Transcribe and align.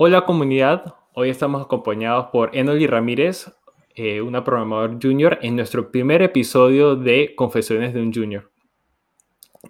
Hola 0.00 0.24
comunidad, 0.24 0.94
hoy 1.12 1.28
estamos 1.28 1.60
acompañados 1.60 2.26
por 2.26 2.56
Enoli 2.56 2.86
Ramírez, 2.86 3.52
eh, 3.96 4.20
una 4.20 4.44
programador 4.44 4.96
junior, 5.02 5.40
en 5.42 5.56
nuestro 5.56 5.90
primer 5.90 6.22
episodio 6.22 6.94
de 6.94 7.34
Confesiones 7.34 7.92
de 7.92 8.02
un 8.02 8.14
Junior. 8.14 8.48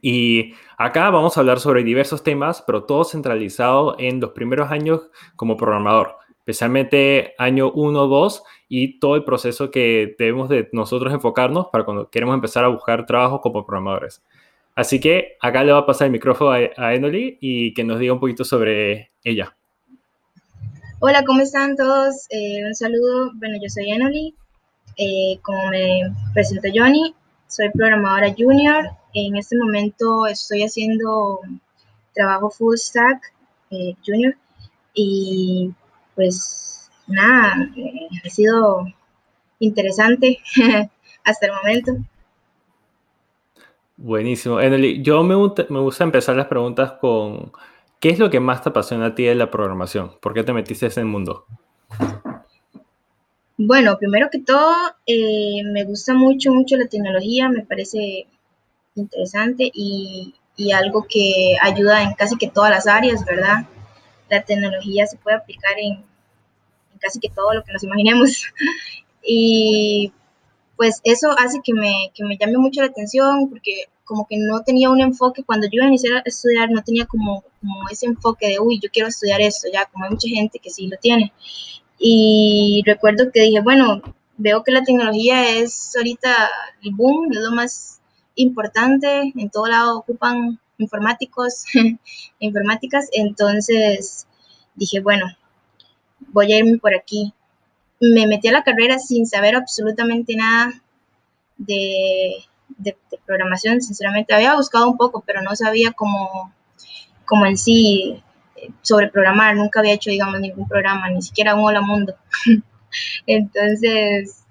Y 0.02 0.52
acá 0.76 1.08
vamos 1.08 1.34
a 1.34 1.40
hablar 1.40 1.60
sobre 1.60 1.82
diversos 1.82 2.22
temas, 2.22 2.62
pero 2.66 2.84
todo 2.84 3.04
centralizado 3.04 3.96
en 3.98 4.20
los 4.20 4.32
primeros 4.32 4.70
años 4.70 5.10
como 5.34 5.56
programador, 5.56 6.16
especialmente 6.40 7.32
año 7.38 7.72
1, 7.72 8.06
2 8.06 8.42
y 8.68 9.00
todo 9.00 9.16
el 9.16 9.24
proceso 9.24 9.70
que 9.70 10.14
debemos 10.18 10.50
de 10.50 10.68
nosotros 10.72 11.10
enfocarnos 11.14 11.68
para 11.72 11.86
cuando 11.86 12.10
queremos 12.10 12.34
empezar 12.34 12.66
a 12.66 12.68
buscar 12.68 13.06
trabajo 13.06 13.40
como 13.40 13.64
programadores. 13.64 14.22
Así 14.74 15.00
que 15.00 15.38
acá 15.40 15.64
le 15.64 15.72
va 15.72 15.78
a 15.78 15.86
pasar 15.86 16.04
el 16.04 16.12
micrófono 16.12 16.50
a, 16.50 16.94
Enoli 16.94 17.38
y 17.40 17.72
que 17.72 17.82
nos 17.82 17.98
diga 17.98 18.12
un 18.12 18.20
poquito 18.20 18.44
sobre 18.44 19.12
ella. 19.24 19.57
Hola, 21.00 21.22
¿cómo 21.24 21.42
están 21.42 21.76
todos? 21.76 22.26
Eh, 22.28 22.66
un 22.66 22.74
saludo. 22.74 23.30
Bueno, 23.34 23.56
yo 23.62 23.68
soy 23.68 23.88
Enoli. 23.88 24.34
Eh, 24.96 25.38
como 25.42 25.68
me 25.68 26.00
presenta 26.34 26.70
Johnny, 26.74 27.14
soy 27.46 27.70
programadora 27.70 28.34
junior. 28.36 28.90
En 29.14 29.36
este 29.36 29.56
momento 29.56 30.26
estoy 30.26 30.64
haciendo 30.64 31.38
trabajo 32.14 32.50
full 32.50 32.74
stack 32.74 33.32
eh, 33.70 33.94
junior 34.04 34.34
y 34.92 35.70
pues 36.16 36.90
nada, 37.06 37.70
ha 38.24 38.28
sido 38.28 38.84
interesante 39.60 40.40
hasta 41.24 41.46
el 41.46 41.52
momento. 41.52 41.92
Buenísimo. 43.96 44.60
Enoli, 44.60 45.00
yo 45.00 45.22
me, 45.22 45.36
me 45.36 45.78
gusta 45.78 46.02
empezar 46.02 46.34
las 46.34 46.48
preguntas 46.48 46.94
con 47.00 47.52
¿Qué 48.00 48.10
es 48.10 48.18
lo 48.18 48.30
que 48.30 48.38
más 48.38 48.62
te 48.62 48.68
apasiona 48.68 49.06
a 49.06 49.14
ti 49.14 49.24
de 49.24 49.34
la 49.34 49.50
programación? 49.50 50.12
¿Por 50.20 50.32
qué 50.32 50.44
te 50.44 50.52
metiste 50.52 50.86
en 50.86 50.92
ese 50.92 51.04
mundo? 51.04 51.46
Bueno, 53.56 53.98
primero 53.98 54.28
que 54.30 54.38
todo, 54.38 54.72
eh, 55.04 55.62
me 55.64 55.82
gusta 55.82 56.14
mucho, 56.14 56.52
mucho 56.52 56.76
la 56.76 56.86
tecnología, 56.86 57.48
me 57.48 57.66
parece 57.66 58.28
interesante 58.94 59.70
y, 59.72 60.34
algo 60.74 61.06
que 61.08 61.56
ayuda 61.60 62.02
en 62.02 62.14
casi 62.14 62.36
que 62.36 62.48
todas 62.48 62.70
las 62.70 62.88
áreas, 62.88 63.24
¿verdad? 63.24 63.66
La 64.28 64.42
tecnología 64.42 65.06
se 65.06 65.16
puede 65.16 65.36
aplicar 65.36 65.78
en, 65.78 65.92
en 65.92 66.98
casi 67.00 67.20
que 67.20 67.30
todo 67.30 67.54
lo 67.54 67.62
que 67.62 67.72
nos 67.72 67.84
imaginemos. 67.84 68.44
y 69.22 70.12
pues 70.76 71.00
eso 71.04 71.30
hace 71.38 71.60
que 71.62 71.74
me, 71.74 72.10
que 72.14 72.24
me 72.24 72.36
llame 72.36 72.58
mucho 72.58 72.80
la 72.80 72.88
atención 72.88 73.48
porque 73.50 73.84
como 74.08 74.26
que 74.26 74.38
no 74.38 74.62
tenía 74.62 74.88
un 74.90 75.00
enfoque, 75.00 75.44
cuando 75.44 75.68
yo 75.70 75.82
iniciar 75.82 76.16
a 76.16 76.22
estudiar 76.24 76.70
no 76.70 76.82
tenía 76.82 77.04
como, 77.04 77.44
como 77.60 77.88
ese 77.90 78.06
enfoque 78.06 78.48
de, 78.48 78.58
uy, 78.58 78.80
yo 78.82 78.88
quiero 78.90 79.08
estudiar 79.08 79.40
esto, 79.42 79.68
ya, 79.72 79.84
como 79.84 80.04
hay 80.04 80.10
mucha 80.10 80.28
gente 80.28 80.58
que 80.58 80.70
sí 80.70 80.88
lo 80.88 80.96
tiene. 80.96 81.32
Y 81.98 82.82
recuerdo 82.86 83.30
que 83.30 83.42
dije, 83.42 83.60
bueno, 83.60 84.00
veo 84.38 84.62
que 84.64 84.72
la 84.72 84.82
tecnología 84.82 85.56
es 85.58 85.94
ahorita 85.94 86.48
el 86.82 86.94
boom, 86.94 87.30
es 87.32 87.38
lo 87.40 87.52
más 87.52 88.00
importante, 88.34 89.32
en 89.36 89.50
todo 89.50 89.66
lado 89.66 89.98
ocupan 89.98 90.58
informáticos, 90.78 91.64
informáticas, 92.38 93.08
entonces 93.12 94.26
dije, 94.74 95.00
bueno, 95.00 95.26
voy 96.32 96.52
a 96.52 96.58
irme 96.58 96.78
por 96.78 96.94
aquí. 96.94 97.34
Me 98.00 98.26
metí 98.26 98.48
a 98.48 98.52
la 98.52 98.62
carrera 98.62 98.98
sin 98.98 99.26
saber 99.26 99.54
absolutamente 99.56 100.34
nada 100.36 100.80
de, 101.58 102.36
de, 102.76 102.96
programación, 103.26 103.80
sinceramente. 103.80 104.34
Había 104.34 104.54
buscado 104.54 104.88
un 104.88 104.96
poco, 104.96 105.22
pero 105.26 105.42
no 105.42 105.54
sabía 105.54 105.92
cómo, 105.92 106.52
cómo 107.24 107.46
en 107.46 107.56
sí 107.58 108.22
eh, 108.56 108.70
sobre 108.82 109.08
programar. 109.08 109.56
Nunca 109.56 109.80
había 109.80 109.94
hecho, 109.94 110.10
digamos, 110.10 110.40
ningún 110.40 110.68
programa, 110.68 111.10
ni 111.10 111.22
siquiera 111.22 111.54
un 111.54 111.64
Hola 111.64 111.80
Mundo. 111.80 112.14
Entonces, 113.26 114.44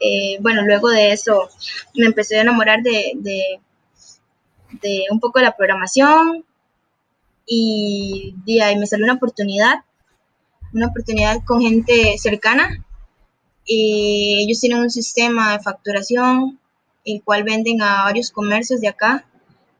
eh, 0.00 0.38
bueno, 0.40 0.62
luego 0.62 0.90
de 0.90 1.12
eso 1.12 1.48
me 1.94 2.06
empecé 2.06 2.38
a 2.38 2.42
enamorar 2.42 2.82
de, 2.82 3.12
de, 3.16 3.60
de 4.82 5.04
un 5.10 5.20
poco 5.20 5.38
de 5.38 5.46
la 5.46 5.56
programación 5.56 6.44
y 7.46 8.34
de 8.44 8.62
ahí 8.62 8.76
me 8.76 8.86
salió 8.86 9.04
una 9.04 9.14
oportunidad, 9.14 9.84
una 10.72 10.88
oportunidad 10.88 11.44
con 11.44 11.60
gente 11.60 12.18
cercana. 12.18 12.84
Y 13.64 14.44
ellos 14.44 14.60
tienen 14.60 14.78
un 14.78 14.90
sistema 14.90 15.52
de 15.52 15.62
facturación 15.62 16.58
el 17.06 17.22
cual 17.22 17.44
venden 17.44 17.80
a 17.80 18.04
varios 18.04 18.30
comercios 18.30 18.80
de 18.80 18.88
acá, 18.88 19.24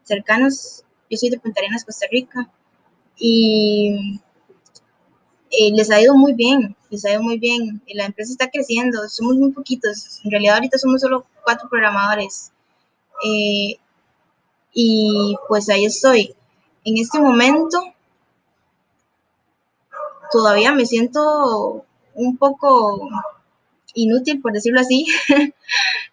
cercanos. 0.04 0.84
Yo 1.10 1.18
soy 1.18 1.30
de 1.30 1.38
Punta 1.38 1.60
Arenas, 1.60 1.84
Costa 1.84 2.06
Rica, 2.10 2.48
y 3.18 4.20
eh, 5.50 5.70
les 5.72 5.90
ha 5.90 6.00
ido 6.00 6.14
muy 6.14 6.32
bien, 6.34 6.76
les 6.88 7.04
ha 7.04 7.12
ido 7.12 7.22
muy 7.22 7.38
bien. 7.38 7.82
La 7.94 8.06
empresa 8.06 8.32
está 8.32 8.48
creciendo, 8.48 9.08
somos 9.08 9.36
muy 9.36 9.52
poquitos, 9.52 10.20
en 10.24 10.30
realidad 10.30 10.54
ahorita 10.56 10.78
somos 10.78 11.00
solo 11.00 11.26
cuatro 11.44 11.68
programadores. 11.68 12.52
Eh, 13.24 13.76
y 14.72 15.36
pues 15.48 15.68
ahí 15.68 15.84
estoy. 15.84 16.34
En 16.84 16.98
este 16.98 17.18
momento 17.20 17.80
todavía 20.30 20.72
me 20.72 20.86
siento 20.86 21.84
un 22.14 22.36
poco 22.36 23.08
inútil, 23.96 24.40
por 24.40 24.52
decirlo 24.52 24.80
así. 24.80 25.06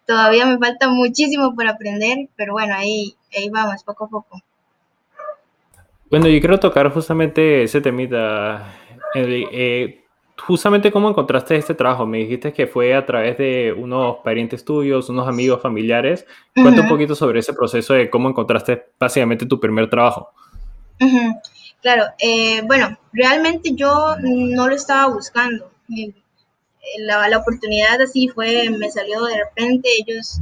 Todavía 0.06 0.44
me 0.46 0.58
falta 0.58 0.88
muchísimo 0.88 1.54
por 1.54 1.68
aprender, 1.68 2.28
pero 2.36 2.54
bueno, 2.54 2.74
ahí, 2.74 3.14
ahí 3.36 3.48
vamos, 3.50 3.84
poco 3.84 4.06
a 4.06 4.08
poco. 4.08 4.42
Bueno, 6.10 6.28
yo 6.28 6.38
quiero 6.40 6.58
tocar 6.58 6.92
justamente 6.92 7.62
ese 7.62 7.80
temita. 7.80 8.74
Eh, 9.14 10.04
justamente 10.46 10.90
cómo 10.90 11.08
encontraste 11.08 11.56
este 11.56 11.74
trabajo. 11.74 12.06
Me 12.06 12.18
dijiste 12.18 12.52
que 12.52 12.66
fue 12.66 12.94
a 12.94 13.06
través 13.06 13.38
de 13.38 13.72
unos 13.72 14.16
parientes 14.24 14.64
tuyos, 14.64 15.08
unos 15.08 15.28
amigos 15.28 15.62
familiares. 15.62 16.26
Cuenta 16.54 16.82
un 16.82 16.88
poquito 16.88 17.14
sobre 17.14 17.40
ese 17.40 17.52
proceso 17.52 17.94
de 17.94 18.10
cómo 18.10 18.28
encontraste 18.28 18.84
básicamente 18.98 19.46
tu 19.46 19.58
primer 19.58 19.88
trabajo. 19.88 20.30
Claro, 21.82 22.04
eh, 22.18 22.62
bueno, 22.66 22.96
realmente 23.12 23.74
yo 23.74 24.16
no 24.20 24.68
lo 24.68 24.74
estaba 24.74 25.12
buscando 25.12 25.70
la, 26.98 27.28
la, 27.28 27.38
oportunidad 27.38 28.00
así 28.00 28.28
fue, 28.28 28.68
me 28.70 28.90
salió 28.90 29.24
de 29.24 29.36
repente, 29.36 29.88
ellos, 29.98 30.38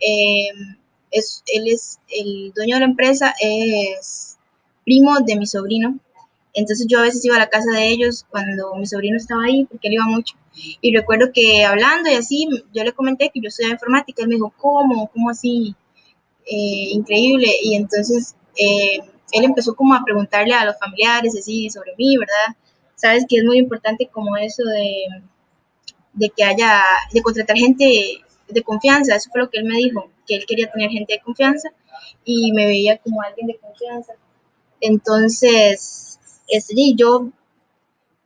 eh, 0.00 0.48
es, 1.10 1.42
él 1.52 1.68
es 1.68 1.98
el 2.08 2.52
dueño 2.54 2.76
de 2.76 2.80
la 2.80 2.86
empresa, 2.86 3.34
es 3.40 4.36
primo 4.84 5.18
de 5.20 5.36
mi 5.36 5.46
sobrino, 5.46 5.98
entonces 6.52 6.86
yo 6.88 6.98
a 7.00 7.02
veces 7.02 7.24
iba 7.24 7.36
a 7.36 7.40
la 7.40 7.48
casa 7.48 7.70
de 7.72 7.88
ellos 7.88 8.24
cuando 8.30 8.74
mi 8.76 8.86
sobrino 8.86 9.16
estaba 9.16 9.44
ahí, 9.44 9.64
porque 9.64 9.88
él 9.88 9.94
iba 9.94 10.04
mucho, 10.06 10.36
y 10.80 10.94
recuerdo 10.94 11.32
que 11.32 11.64
hablando 11.64 12.10
y 12.10 12.14
así, 12.14 12.48
yo 12.72 12.84
le 12.84 12.92
comenté 12.92 13.30
que 13.32 13.40
yo 13.40 13.48
estudiaba 13.48 13.74
informática, 13.74 14.22
él 14.22 14.28
me 14.28 14.36
dijo, 14.36 14.52
¿cómo? 14.56 15.10
¿Cómo 15.12 15.30
así? 15.30 15.74
Eh, 16.46 16.90
increíble, 16.90 17.48
y 17.62 17.74
entonces 17.74 18.36
eh, 18.56 18.98
él 19.32 19.44
empezó 19.44 19.74
como 19.74 19.94
a 19.94 20.04
preguntarle 20.04 20.54
a 20.54 20.64
los 20.64 20.78
familiares 20.78 21.34
así 21.38 21.70
sobre 21.70 21.94
mí, 21.96 22.16
¿verdad? 22.16 22.56
Sabes 22.94 23.24
que 23.28 23.38
es 23.38 23.44
muy 23.44 23.58
importante 23.58 24.08
como 24.12 24.36
eso 24.36 24.62
de 24.64 25.06
de 26.14 26.30
que 26.30 26.44
haya, 26.44 26.82
de 27.12 27.22
contratar 27.22 27.56
gente 27.56 28.20
de 28.48 28.62
confianza, 28.62 29.16
eso 29.16 29.30
fue 29.30 29.42
lo 29.42 29.50
que 29.50 29.58
él 29.58 29.64
me 29.64 29.76
dijo, 29.76 30.10
que 30.26 30.36
él 30.36 30.44
quería 30.46 30.70
tener 30.70 30.90
gente 30.90 31.14
de 31.14 31.20
confianza 31.20 31.70
y 32.24 32.52
me 32.52 32.66
veía 32.66 32.98
como 32.98 33.22
alguien 33.22 33.46
de 33.46 33.58
confianza. 33.58 34.14
Entonces, 34.80 36.18
este, 36.48 36.74
yo 36.94 37.30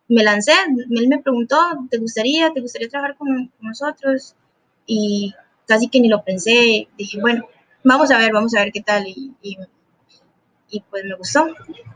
me 0.09 0.23
lancé, 0.23 0.53
él 0.91 1.09
me 1.09 1.19
preguntó, 1.19 1.59
¿te 1.91 1.99
gustaría, 1.99 2.53
te 2.53 2.61
gustaría 2.61 2.89
trabajar 2.89 3.17
con, 3.17 3.53
nosotros? 3.61 4.35
Y 4.87 5.35
casi 5.67 5.89
que 5.89 6.01
ni 6.01 6.09
lo 6.09 6.25
pensé, 6.25 6.89
dije, 6.97 7.21
bueno, 7.21 7.47
vamos 7.85 8.11
a 8.11 8.19
ver, 8.19 8.33
vamos 8.33 8.55
a 8.55 8.61
ver 8.61 8.73
qué 8.73 8.81
tal. 8.81 9.07
Y, 9.07 9.35
y 10.71 10.81
pues 10.81 11.05
me 11.05 11.15
gustó. 11.17 11.47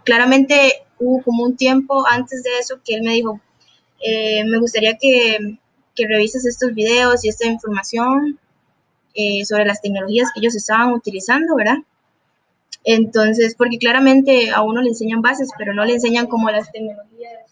Claramente 0.05 0.85
hubo 0.99 1.23
como 1.23 1.45
un 1.45 1.57
tiempo 1.57 2.05
antes 2.07 2.43
de 2.43 2.59
eso 2.59 2.81
que 2.85 2.95
él 2.95 3.03
me 3.03 3.15
dijo, 3.15 3.41
eh, 4.01 4.45
me 4.45 4.59
gustaría 4.59 4.97
que 4.97 5.59
que 5.95 6.07
revises 6.07 6.45
estos 6.47 6.75
videos 6.75 7.25
y 7.25 7.29
esta 7.29 7.47
información 7.47 8.39
eh, 9.15 9.45
sobre 9.45 9.65
las 9.65 9.81
tecnologías 9.81 10.31
que 10.33 10.41
ellos 10.41 10.55
estaban 10.55 10.93
utilizando, 10.93 11.55
¿verdad? 11.55 11.79
Entonces, 12.85 13.55
porque 13.57 13.79
claramente 13.79 14.51
a 14.51 14.63
uno 14.63 14.83
le 14.83 14.89
enseñan 14.89 15.23
bases, 15.23 15.51
pero 15.57 15.75
no 15.75 15.85
le 15.85 15.95
enseñan 15.95 16.27
como 16.27 16.51
las 16.51 16.71
tecnologías 16.73 17.43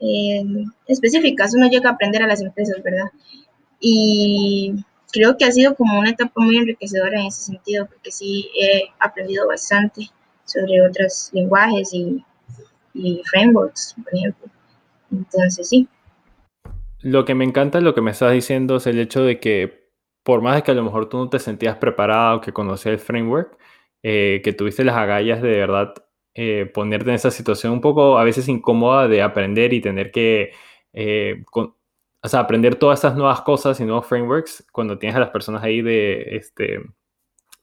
eh, 0.00 0.44
específicas, 0.86 1.54
uno 1.54 1.68
llega 1.68 1.90
a 1.90 1.92
aprender 1.94 2.22
a 2.22 2.26
las 2.26 2.40
empresas, 2.40 2.82
¿verdad? 2.82 3.10
Y 3.80 4.84
creo 5.12 5.36
que 5.36 5.44
ha 5.44 5.52
sido 5.52 5.74
como 5.74 5.98
una 5.98 6.10
etapa 6.10 6.40
muy 6.40 6.56
enriquecedora 6.56 7.20
en 7.20 7.26
ese 7.26 7.42
sentido, 7.42 7.86
porque 7.86 8.10
sí 8.10 8.48
he 8.60 8.84
aprendido 8.98 9.46
bastante 9.46 10.10
sobre 10.44 10.80
otros 10.86 11.30
lenguajes 11.32 11.92
y, 11.92 12.24
y 12.94 13.22
frameworks, 13.30 13.94
por 14.02 14.14
ejemplo. 14.14 14.48
Entonces, 15.10 15.68
sí. 15.68 15.88
Lo 17.08 17.24
que 17.24 17.34
me 17.34 17.44
encanta, 17.44 17.80
lo 17.80 17.94
que 17.94 18.02
me 18.02 18.10
estás 18.10 18.32
diciendo 18.32 18.76
es 18.76 18.86
el 18.86 18.98
hecho 18.98 19.22
de 19.22 19.40
que 19.40 19.88
por 20.22 20.42
más 20.42 20.56
de 20.56 20.62
que 20.62 20.72
a 20.72 20.74
lo 20.74 20.84
mejor 20.84 21.08
tú 21.08 21.16
no 21.16 21.30
te 21.30 21.38
sentías 21.38 21.76
preparado, 21.78 22.42
que 22.42 22.52
conocías 22.52 22.92
el 22.92 22.98
framework, 22.98 23.56
eh, 24.02 24.42
que 24.44 24.52
tuviste 24.52 24.84
las 24.84 24.96
agallas 24.96 25.40
de 25.40 25.48
verdad 25.48 25.94
eh, 26.34 26.70
ponerte 26.72 27.08
en 27.08 27.16
esa 27.16 27.30
situación 27.30 27.72
un 27.72 27.80
poco 27.80 28.18
a 28.18 28.24
veces 28.24 28.46
incómoda 28.48 29.08
de 29.08 29.22
aprender 29.22 29.72
y 29.72 29.80
tener 29.80 30.10
que 30.10 30.52
eh, 30.92 31.44
o 32.22 32.28
sea, 32.28 32.40
aprender 32.40 32.74
todas 32.76 32.98
estas 32.98 33.16
nuevas 33.16 33.40
cosas 33.42 33.80
y 33.80 33.84
nuevos 33.86 34.06
frameworks 34.06 34.66
cuando 34.72 34.98
tienes 34.98 35.16
a 35.16 35.20
las 35.20 35.30
personas 35.30 35.62
ahí 35.62 35.80
de, 35.82 36.36
este, 36.36 36.82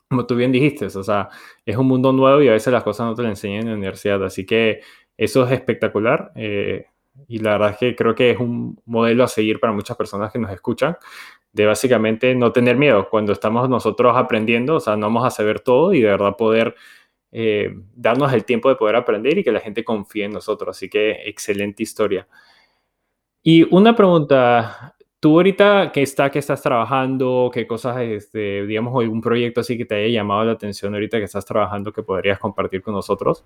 como 0.10 0.26
tú 0.26 0.36
bien 0.36 0.52
dijiste, 0.52 0.86
o 0.88 1.04
sea, 1.04 1.30
es 1.66 1.78
un 1.78 1.88
mundo 1.88 2.12
nuevo 2.14 2.42
y 2.42 2.48
a 2.48 2.54
veces 2.54 2.74
las 2.74 2.84
cosas 2.84 3.08
no 3.08 3.16
te 3.16 3.24
las 3.24 3.32
enseñan 3.32 3.62
en 3.64 3.70
la 3.70 3.76
universidad, 3.76 4.24
así 4.24 4.46
que 4.46 4.82
eso 5.18 5.46
es 5.46 5.52
espectacular 5.52 6.32
eh, 6.36 6.88
y 7.28 7.40
la 7.40 7.54
verdad 7.54 7.72
es 7.72 7.78
que 7.78 7.96
creo 7.96 8.16
que 8.16 8.32
es 8.32 8.40
un 8.40 8.80
modelo 8.86 9.24
a 9.24 9.28
seguir 9.28 9.60
para 9.60 9.74
muchas 9.74 9.98
personas 9.98 10.32
que 10.32 10.40
nos 10.40 10.52
escuchan, 10.52 10.98
de 11.54 11.66
básicamente 11.66 12.36
no 12.36 12.52
tener 12.52 12.78
miedo 12.78 13.10
cuando 13.10 13.32
estamos 13.32 13.70
nosotros 13.70 14.16
aprendiendo, 14.18 14.76
o 14.76 14.80
sea, 14.80 14.96
no 14.96 15.08
vamos 15.08 15.26
a 15.26 15.32
saber 15.32 15.62
todo 15.62 15.94
y 15.94 16.02
de 16.02 16.10
verdad 16.10 16.36
poder 16.36 16.76
eh, 17.32 17.74
darnos 17.96 18.34
el 18.34 18.46
tiempo 18.46 18.70
de 18.70 18.76
poder 18.76 18.96
aprender 18.96 19.38
y 19.38 19.44
que 19.44 19.52
la 19.52 19.60
gente 19.60 19.84
confíe 19.84 20.26
en 20.26 20.32
nosotros, 20.32 20.78
así 20.78 20.90
que 20.90 21.12
excelente 21.30 21.84
historia. 21.84 22.28
Y 23.42 23.64
una 23.74 23.96
pregunta, 23.96 24.96
tú 25.20 25.38
ahorita 25.38 25.92
que 25.92 26.02
está, 26.02 26.30
que 26.30 26.40
estás 26.40 26.62
trabajando, 26.62 27.50
qué 27.54 27.66
cosas, 27.66 27.98
este, 28.02 28.66
digamos, 28.66 29.02
algún 29.02 29.22
proyecto 29.22 29.62
así 29.62 29.78
que 29.78 29.86
te 29.86 29.96
haya 29.96 30.08
llamado 30.22 30.46
la 30.46 30.54
atención 30.54 30.94
ahorita 30.94 31.20
que 31.20 31.24
estás 31.26 31.46
trabajando 31.46 31.94
que 31.94 32.04
podrías 32.04 32.40
compartir 32.40 32.82
con 32.82 32.94
nosotros? 32.94 33.46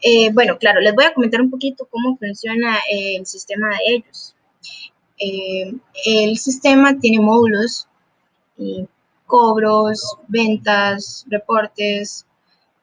Eh, 0.00 0.30
bueno, 0.32 0.58
claro, 0.58 0.80
les 0.80 0.94
voy 0.94 1.04
a 1.04 1.14
comentar 1.14 1.40
un 1.40 1.50
poquito 1.50 1.86
cómo 1.90 2.16
funciona 2.16 2.78
el 2.90 3.26
sistema 3.26 3.68
de 3.68 3.94
ellos. 3.94 4.34
Eh, 5.18 5.74
el 6.06 6.38
sistema 6.38 6.98
tiene 6.98 7.20
módulos 7.20 7.86
cobros, 9.26 10.16
ventas, 10.28 11.26
reportes, 11.28 12.24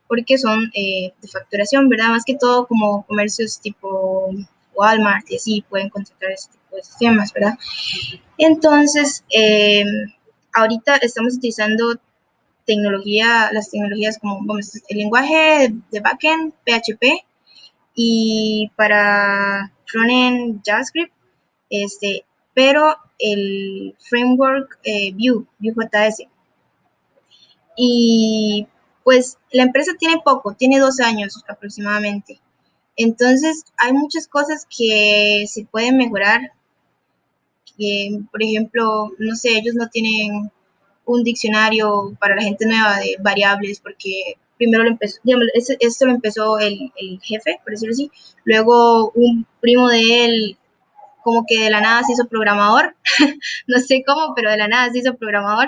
porque 0.08 0.38
son 0.38 0.72
eh, 0.76 1.14
de 1.22 1.28
facturación, 1.28 1.90
¿verdad? 1.90 2.10
Más 2.10 2.24
que 2.24 2.36
todo 2.36 2.68
como 2.68 3.06
comercios 3.06 3.60
tipo 3.60 4.30
Walmart 4.76 5.30
y 5.32 5.38
así 5.38 5.66
pueden 5.68 5.90
contratar 5.90 6.32
ese 6.32 6.50
tipo 6.52 6.76
de 6.76 6.84
sistemas, 6.84 7.34
¿verdad? 7.34 7.58
Entonces, 8.38 9.24
ahorita 10.54 10.98
estamos 10.98 11.36
utilizando 11.36 11.96
tecnología, 12.66 13.50
las 13.52 13.72
tecnologías 13.72 14.20
como 14.20 14.58
el 14.58 14.98
lenguaje 14.98 15.74
de 15.92 16.00
backend, 16.00 16.54
PHP, 16.66 17.26
y 17.96 18.72
para 18.76 19.72
frontend 19.86 20.62
JavaScript, 20.66 21.14
este, 21.70 22.26
pero 22.54 22.98
el 23.20 23.96
framework 24.00 24.80
eh, 24.84 25.14
Vue, 25.14 25.46
Vue.js. 25.60 26.28
Y 27.78 28.68
pues 29.04 29.38
la 29.52 29.64
empresa 29.64 29.94
tiene 29.98 30.22
poco, 30.24 30.54
tiene 30.54 30.80
dos 30.80 31.00
años 31.00 31.44
aproximadamente. 31.48 32.40
Entonces, 32.98 33.66
hay 33.78 33.94
muchas 33.94 34.28
cosas 34.28 34.66
que 34.66 35.46
se 35.48 35.66
pueden 35.66 35.98
mejorar. 35.98 36.54
por 38.32 38.42
ejemplo, 38.42 39.12
no 39.20 39.36
sé, 39.36 39.50
ellos 39.58 39.76
no 39.76 39.90
tienen 39.90 40.52
un 41.06 41.24
diccionario 41.24 42.16
para 42.20 42.36
la 42.36 42.44
gente 42.44 42.66
nueva 42.66 42.98
de 42.98 43.18
variables 43.20 43.80
porque 43.80 44.38
primero 44.58 44.84
lo 44.84 44.92
empezó, 44.92 45.20
digamos, 45.24 45.48
esto 45.54 46.06
lo 46.06 46.14
empezó 46.14 46.60
el, 46.60 46.92
el, 46.98 47.20
jefe, 47.22 47.60
por 47.64 47.72
decirlo 47.72 47.94
así. 47.94 48.12
Luego 48.44 49.12
un 49.12 49.46
primo 49.60 49.90
de 49.90 50.26
él 50.26 50.58
como 51.24 51.46
que 51.48 51.64
de 51.64 51.70
la 51.70 51.82
nada 51.82 52.04
se 52.04 52.14
hizo 52.14 52.28
programador, 52.28 52.96
no 53.68 53.80
sé 53.80 54.04
cómo, 54.06 54.34
pero 54.36 54.52
de 54.52 54.58
la 54.58 54.68
nada 54.68 54.92
se 54.92 55.00
hizo 55.00 55.16
programador. 55.16 55.68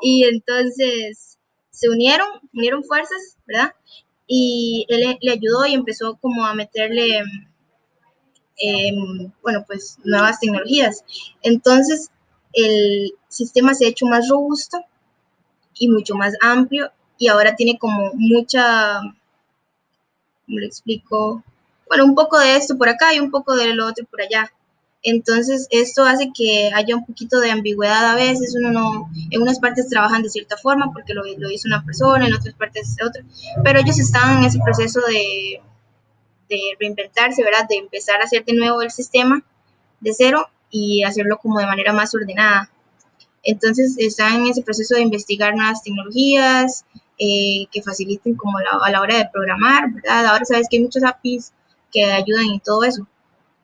Y 0.00 0.24
entonces 0.24 1.38
se 1.70 1.88
unieron, 1.88 2.28
unieron 2.52 2.84
fuerzas, 2.84 3.36
¿verdad? 3.46 3.72
y 4.26 4.86
él 4.88 5.18
le 5.20 5.32
ayudó 5.32 5.66
y 5.66 5.74
empezó 5.74 6.16
como 6.16 6.44
a 6.44 6.54
meterle, 6.54 7.22
em, 8.58 9.32
bueno, 9.42 9.64
pues 9.66 9.98
nuevas 10.04 10.40
tecnologías. 10.40 11.04
Entonces, 11.42 12.10
el 12.56 13.12
sistema 13.28 13.74
se 13.74 13.84
ha 13.84 13.88
hecho 13.88 14.06
más 14.06 14.28
robusto 14.28 14.78
y 15.78 15.88
mucho 15.88 16.14
más 16.14 16.34
amplio 16.40 16.90
y 17.18 17.28
ahora 17.28 17.54
tiene 17.54 17.78
como 17.78 18.12
mucha, 18.14 19.00
¿cómo 20.46 20.58
le 20.58 20.66
explico? 20.66 21.44
Bueno, 21.86 22.04
un 22.04 22.14
poco 22.14 22.38
de 22.38 22.56
esto 22.56 22.76
por 22.76 22.88
acá 22.88 23.14
y 23.14 23.20
un 23.20 23.30
poco 23.30 23.54
de 23.54 23.74
lo 23.74 23.86
otro 23.86 24.06
por 24.06 24.22
allá. 24.22 24.50
Entonces, 25.02 25.68
esto 25.70 26.02
hace 26.04 26.32
que 26.34 26.70
haya 26.74 26.96
un 26.96 27.04
poquito 27.04 27.38
de 27.40 27.50
ambigüedad 27.50 28.10
a 28.10 28.14
veces, 28.14 28.56
uno 28.58 28.72
no, 28.72 29.10
en 29.30 29.42
unas 29.42 29.60
partes 29.60 29.88
trabajan 29.88 30.22
de 30.22 30.30
cierta 30.30 30.56
forma 30.56 30.90
porque 30.92 31.14
lo, 31.14 31.22
lo 31.36 31.50
hizo 31.50 31.68
una 31.68 31.84
persona, 31.84 32.26
en 32.26 32.34
otras 32.34 32.54
partes 32.54 32.96
otra, 33.06 33.22
pero 33.62 33.80
ellos 33.80 33.98
están 33.98 34.38
en 34.38 34.44
ese 34.44 34.58
proceso 34.64 35.00
de, 35.06 35.60
de 36.48 36.60
reinventarse, 36.80 37.44
¿verdad? 37.44 37.68
De 37.68 37.76
empezar 37.76 38.20
a 38.20 38.24
hacer 38.24 38.44
de 38.46 38.54
nuevo 38.54 38.80
el 38.80 38.90
sistema 38.90 39.44
de 40.00 40.12
cero 40.14 40.48
y 40.70 41.02
hacerlo 41.04 41.38
como 41.38 41.58
de 41.58 41.66
manera 41.66 41.92
más 41.92 42.14
ordenada. 42.14 42.70
Entonces, 43.42 43.96
están 43.98 44.42
en 44.42 44.48
ese 44.48 44.62
proceso 44.62 44.94
de 44.94 45.02
investigar 45.02 45.54
nuevas 45.54 45.82
tecnologías 45.82 46.84
eh, 47.18 47.66
que 47.72 47.82
faciliten 47.82 48.34
como 48.34 48.58
a 48.58 48.90
la 48.90 49.00
hora 49.00 49.18
de 49.18 49.28
programar, 49.32 49.92
¿verdad? 49.92 50.26
Ahora 50.26 50.44
sabes 50.44 50.66
que 50.68 50.76
hay 50.78 50.82
muchos 50.82 51.04
APIs 51.04 51.52
que 51.92 52.04
ayudan 52.04 52.46
en 52.52 52.60
todo 52.60 52.84
eso. 52.84 53.06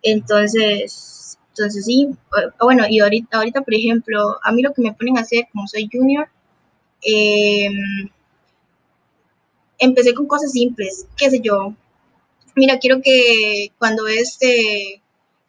Entonces, 0.03 1.39
entonces 1.49 1.85
sí, 1.85 2.09
bueno, 2.61 2.85
y 2.89 3.01
ahorita, 3.01 3.39
ahorita, 3.39 3.61
por 3.61 3.75
ejemplo, 3.75 4.39
a 4.43 4.53
mí 4.53 4.63
lo 4.63 4.73
que 4.73 4.83
me 4.83 4.95
ponen 4.95 5.19
a 5.19 5.21
hacer, 5.21 5.49
como 5.53 5.67
soy 5.69 5.89
junior, 5.93 6.29
em, 7.03 8.09
empecé 9.79 10.15
con 10.15 10.27
cosas 10.27 10.53
simples, 10.53 11.07
qué 11.17 11.29
sé 11.31 11.41
yo. 11.41 11.75
Mira, 12.55 12.79
quiero 12.79 13.03
que 13.03 13.73
cuando 13.79 14.07
este 14.07 15.02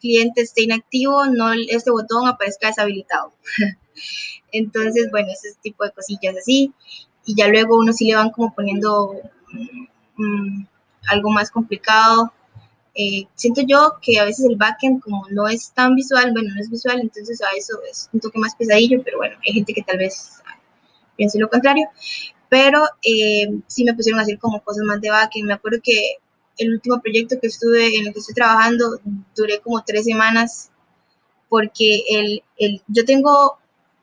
cliente 0.04 0.42
esté 0.42 0.62
inactivo, 0.62 1.26
no 1.26 1.52
este 1.52 1.90
botón 1.90 2.28
aparezca 2.28 2.68
deshabilitado. 2.68 3.32
Entonces, 4.52 5.10
bueno, 5.10 5.28
ese 5.32 5.56
tipo 5.62 5.84
de 5.84 5.92
cosillas 5.92 6.36
así. 6.36 6.72
Y 7.24 7.34
ya 7.34 7.48
luego 7.48 7.78
uno 7.78 7.92
sí 7.92 8.06
le 8.06 8.16
van 8.16 8.30
como 8.30 8.54
poniendo 8.54 9.14
mm, 10.16 10.64
algo 11.06 11.30
más 11.30 11.50
complicado 11.50 12.32
eh, 12.96 13.26
siento 13.34 13.62
yo 13.66 13.96
que 14.00 14.20
a 14.20 14.24
veces 14.24 14.46
el 14.46 14.56
backend 14.56 15.00
como 15.02 15.26
no 15.30 15.48
es 15.48 15.72
tan 15.72 15.96
visual, 15.96 16.32
bueno, 16.32 16.54
no 16.54 16.60
es 16.60 16.70
visual, 16.70 17.00
entonces 17.00 17.42
a 17.42 17.50
eso 17.56 17.80
es 17.90 18.08
un 18.12 18.20
toque 18.20 18.38
más 18.38 18.54
pesadillo, 18.54 19.02
pero 19.02 19.18
bueno, 19.18 19.36
hay 19.44 19.52
gente 19.52 19.74
que 19.74 19.82
tal 19.82 19.98
vez 19.98 20.40
piense 21.16 21.40
lo 21.40 21.48
contrario, 21.48 21.88
pero 22.48 22.84
eh, 23.02 23.48
sí 23.66 23.82
me 23.84 23.94
pusieron 23.94 24.20
a 24.20 24.22
hacer 24.22 24.38
como 24.38 24.62
cosas 24.62 24.84
más 24.84 25.00
de 25.00 25.10
backend. 25.10 25.46
Me 25.46 25.54
acuerdo 25.54 25.80
que 25.82 26.18
el 26.58 26.72
último 26.72 27.00
proyecto 27.00 27.36
que 27.40 27.48
estuve, 27.48 27.96
en 27.96 28.06
el 28.06 28.12
que 28.12 28.20
estoy 28.20 28.34
trabajando, 28.34 29.00
duré 29.34 29.60
como 29.60 29.82
tres 29.84 30.04
semanas 30.04 30.70
porque 31.48 32.02
el, 32.08 32.42
el, 32.56 32.82
yo 32.88 33.04
tengo 33.04 33.58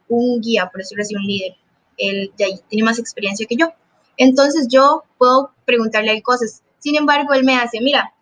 un 0.07 0.39
guía, 0.41 0.69
por 0.71 0.81
eso 0.81 0.95
así, 0.99 1.15
un 1.15 1.23
líder, 1.23 1.55
él 1.97 2.31
ya 2.37 2.47
tiene 2.69 2.85
más 2.85 2.99
experiencia 2.99 3.45
que 3.45 3.55
yo. 3.55 3.73
Entonces 4.17 4.67
yo 4.69 5.03
puedo 5.17 5.51
preguntarle 5.65 6.11
a 6.11 6.21
cosas. 6.21 6.63
Sin 6.79 6.95
embargo, 6.95 7.33
él 7.33 7.43
me 7.43 7.57
hace, 7.57 7.79
mira, 7.81 8.13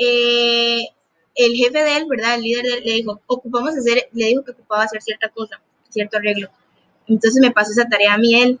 eh, 0.00 0.84
el 1.34 1.56
jefe 1.56 1.82
de 1.82 1.96
él, 1.96 2.06
¿verdad? 2.08 2.36
El 2.36 2.42
líder 2.42 2.62
de 2.62 2.74
él, 2.74 2.82
le 2.84 2.92
dijo, 2.92 3.20
ocupamos 3.26 3.76
hacer, 3.76 4.08
le 4.12 4.26
dijo 4.26 4.44
que 4.44 4.52
ocupaba 4.52 4.84
hacer 4.84 5.02
cierta 5.02 5.28
cosa, 5.28 5.60
cierto 5.88 6.16
arreglo. 6.16 6.48
Entonces 7.06 7.40
me 7.40 7.50
pasó 7.50 7.72
esa 7.72 7.88
tarea 7.88 8.14
a 8.14 8.18
mí 8.18 8.40
él. 8.40 8.60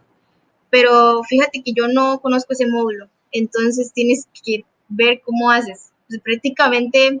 Pero 0.70 1.22
fíjate 1.22 1.62
que 1.62 1.72
yo 1.72 1.86
no 1.86 2.20
conozco 2.20 2.52
ese 2.52 2.66
módulo, 2.66 3.08
entonces 3.34 3.92
tienes 3.92 4.26
que 4.44 4.64
ver 4.88 5.20
cómo 5.22 5.50
haces. 5.50 5.92
Pues 6.08 6.20
prácticamente 6.22 7.20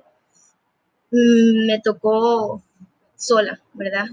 mm, 1.10 1.66
me 1.66 1.80
tocó 1.82 2.62
sola, 3.16 3.60
¿verdad? 3.74 4.06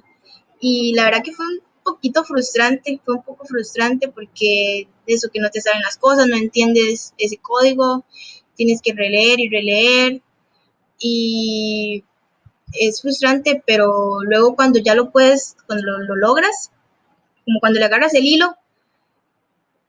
Y 0.59 0.93
la 0.93 1.05
verdad 1.05 1.23
que 1.23 1.33
fue 1.33 1.45
un 1.45 1.61
poquito 1.83 2.23
frustrante, 2.23 2.99
fue 3.05 3.15
un 3.15 3.23
poco 3.23 3.45
frustrante 3.45 4.09
porque 4.09 4.87
eso 5.07 5.29
que 5.31 5.39
no 5.39 5.49
te 5.49 5.61
saben 5.61 5.81
las 5.81 5.97
cosas, 5.97 6.27
no 6.27 6.35
entiendes 6.35 7.13
ese 7.17 7.37
código, 7.37 8.05
tienes 8.55 8.81
que 8.81 8.93
releer 8.93 9.39
y 9.39 9.49
releer 9.49 10.21
y 10.99 12.03
es 12.73 13.01
frustrante, 13.01 13.63
pero 13.65 14.21
luego 14.21 14.55
cuando 14.55 14.79
ya 14.79 14.95
lo 14.95 15.11
puedes, 15.11 15.57
cuando 15.65 15.85
lo, 15.85 16.15
logras, 16.15 16.71
como 17.45 17.59
cuando 17.59 17.79
le 17.79 17.85
agarras 17.85 18.13
el 18.13 18.25
hilo, 18.25 18.55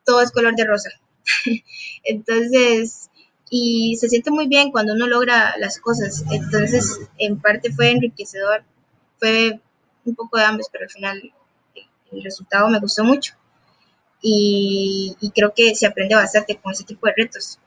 todo 0.05 0.23
es 0.23 0.33
color 0.33 0.55
de 0.57 0.65
rosa. 0.65 0.91
Entonces, 2.05 3.11
y 3.51 3.97
se 3.97 4.09
siente 4.09 4.31
muy 4.31 4.49
bien 4.49 4.71
cuando 4.71 4.95
uno 4.95 5.07
logra 5.07 5.55
las 5.59 5.79
cosas. 5.79 6.25
Entonces, 6.31 7.01
en 7.19 7.39
parte 7.39 7.71
fue 7.73 7.91
enriquecedor, 7.91 8.65
fue 9.19 9.61
un 10.05 10.15
poco 10.15 10.39
de 10.39 10.45
ambos, 10.45 10.69
pero 10.73 10.85
al 10.85 10.91
final 10.91 11.33
el 12.11 12.23
resultado 12.25 12.69
me 12.69 12.81
gustó 12.81 13.05
mucho. 13.05 13.35
Y, 14.23 15.17
creo 15.35 15.53
que 15.55 15.75
se 15.75 15.87
aprende 15.87 16.15
bastante 16.15 16.57
con 16.57 16.73
ese 16.73 16.85
tipo 16.85 17.07
de 17.07 17.15
retos. 17.17 17.59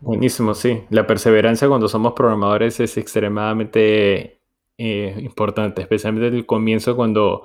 Buenísimo, 0.00 0.54
sí. 0.54 0.82
La 0.88 1.06
perseverancia 1.06 1.68
cuando 1.68 1.86
somos 1.86 2.14
programadores 2.14 2.80
es 2.80 2.96
extremadamente 2.96 4.40
eh, 4.78 5.14
importante, 5.18 5.82
especialmente 5.82 6.28
en 6.28 6.34
el 6.36 6.46
comienzo 6.46 6.96
cuando 6.96 7.44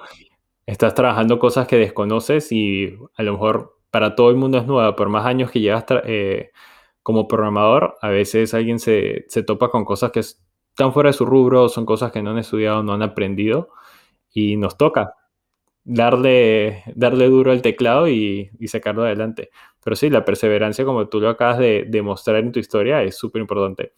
estás 0.66 0.96
trabajando 0.96 1.38
cosas 1.38 1.68
que 1.68 1.76
desconoces 1.76 2.52
y 2.52 2.98
a 3.18 3.24
lo 3.24 3.34
mejor 3.34 3.75
para 3.96 4.14
todo 4.14 4.30
el 4.30 4.36
mundo 4.36 4.58
es 4.58 4.68
nueva, 4.68 4.94
por 4.94 5.08
más 5.08 5.26
años 5.26 5.50
que 5.50 5.62
llevas 5.62 5.86
eh, 6.04 6.52
como 7.02 7.30
programador, 7.30 7.96
a 8.02 8.10
veces 8.10 8.54
alguien 8.54 8.78
se, 8.78 9.24
se, 9.30 9.42
topa 9.42 9.72
con 9.72 9.86
cosas 9.86 10.12
que 10.12 10.20
están 10.20 10.92
fuera 10.92 11.12
de 11.12 11.14
su 11.14 11.26
rubro, 11.26 11.70
son 11.70 11.86
cosas 11.86 12.12
que 12.12 12.22
no 12.22 12.32
han 12.32 12.38
estudiado, 12.38 12.84
no 12.84 12.92
han 12.92 13.04
aprendido, 13.04 13.70
y 14.34 14.58
nos 14.58 14.76
toca 14.76 15.14
darle, 15.86 16.84
darle 16.94 17.30
duro 17.30 17.54
al 17.54 17.62
teclado 17.62 18.10
y, 18.10 18.52
y 18.60 18.68
sacarlo 18.68 19.04
adelante. 19.06 19.50
Pero 19.82 19.96
sí, 19.96 20.10
la 20.10 20.26
perseverancia, 20.26 20.84
como 20.84 21.08
tú 21.08 21.22
lo 21.22 21.30
acabas 21.30 21.60
de 21.60 21.86
demostrar 21.88 22.36
en 22.36 22.52
tu 22.52 22.60
historia, 22.60 23.02
es 23.02 23.18
súper 23.18 23.40
importante. 23.42 23.94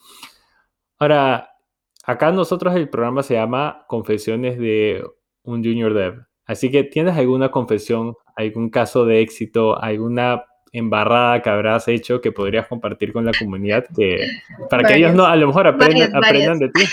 Ahora, 1.00 1.56
acá 2.04 2.32
nosotros 2.32 2.76
el 2.76 2.88
programa 2.88 3.24
se 3.24 3.34
llama 3.34 3.84
Confesiones 3.88 4.60
de 4.60 5.04
un 5.42 5.64
Junior 5.64 5.96
Dev. 5.96 6.28
Así 6.46 6.70
que, 6.70 6.84
¿tienes 6.84 7.18
alguna 7.18 7.50
confesión, 7.50 8.14
algún 8.38 8.70
caso 8.70 9.06
de 9.06 9.22
éxito, 9.22 9.82
alguna 9.82 10.46
embarrada 10.72 11.42
que 11.42 11.50
habrás 11.50 11.88
hecho 11.88 12.22
que 12.22 12.32
podrías 12.32 12.68
compartir 12.68 13.12
con 13.12 13.26
la 13.26 13.32
comunidad 13.38 13.86
que, 13.96 14.30
para 14.70 14.88
que 14.88 14.98
ellos 14.98 15.14
no, 15.14 15.26
a 15.26 15.36
lo 15.36 15.48
mejor 15.48 15.68
aprendan, 15.68 16.60
de 16.60 16.70
ti? 16.70 16.84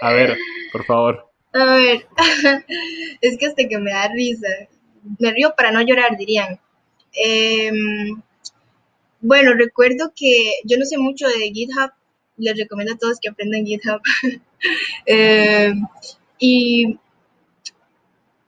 A 0.00 0.12
ver, 0.12 0.36
por 0.70 0.84
favor. 0.84 1.30
A 1.54 1.64
ver, 1.76 2.06
es 3.20 3.38
que 3.38 3.46
hasta 3.46 3.68
que 3.68 3.78
me 3.78 3.90
da 3.90 4.08
risa. 4.08 4.48
Me 5.18 5.32
río 5.32 5.54
para 5.56 5.72
no 5.72 5.80
llorar, 5.82 6.16
dirían. 6.16 6.58
Em, 7.12 8.20
bueno, 9.20 9.52
recuerdo 9.54 10.12
que 10.14 10.52
yo 10.64 10.78
no 10.78 10.84
sé 10.84 10.98
mucho 10.98 11.26
de 11.28 11.50
GitHub, 11.52 11.90
les 12.36 12.56
recomiendo 12.56 12.94
a 12.94 12.98
todos 12.98 13.18
que 13.20 13.28
aprendan 13.28 13.66
GitHub. 13.66 14.00
Eh, 15.06 15.72
y 16.38 16.96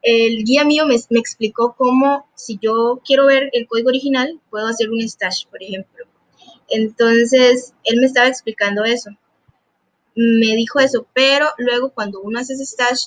el 0.05 0.45
guía 0.45 0.65
mío 0.65 0.87
me, 0.87 0.95
explicó 0.95 1.75
cómo, 1.77 2.29
si 2.35 2.59
yo 2.61 3.01
quiero 3.05 3.27
ver 3.27 3.49
el 3.53 3.67
código 3.67 3.89
original, 3.89 4.39
puedo 4.51 4.67
hacer 4.67 4.91
un 4.91 5.01
stash, 5.01 5.47
por 5.47 5.63
ejemplo. 5.63 6.05
Entonces, 6.69 7.75
él 7.85 8.01
me 8.01 8.07
estaba 8.07 8.29
explicando 8.29 8.85
eso. 8.85 9.11
Me 10.15 10.55
dijo 10.55 10.79
eso, 10.79 11.07
pero 11.15 11.49
luego 11.59 11.91
cuando 11.91 12.21
uno 12.21 12.39
hace 12.39 12.55
stash, 12.55 13.07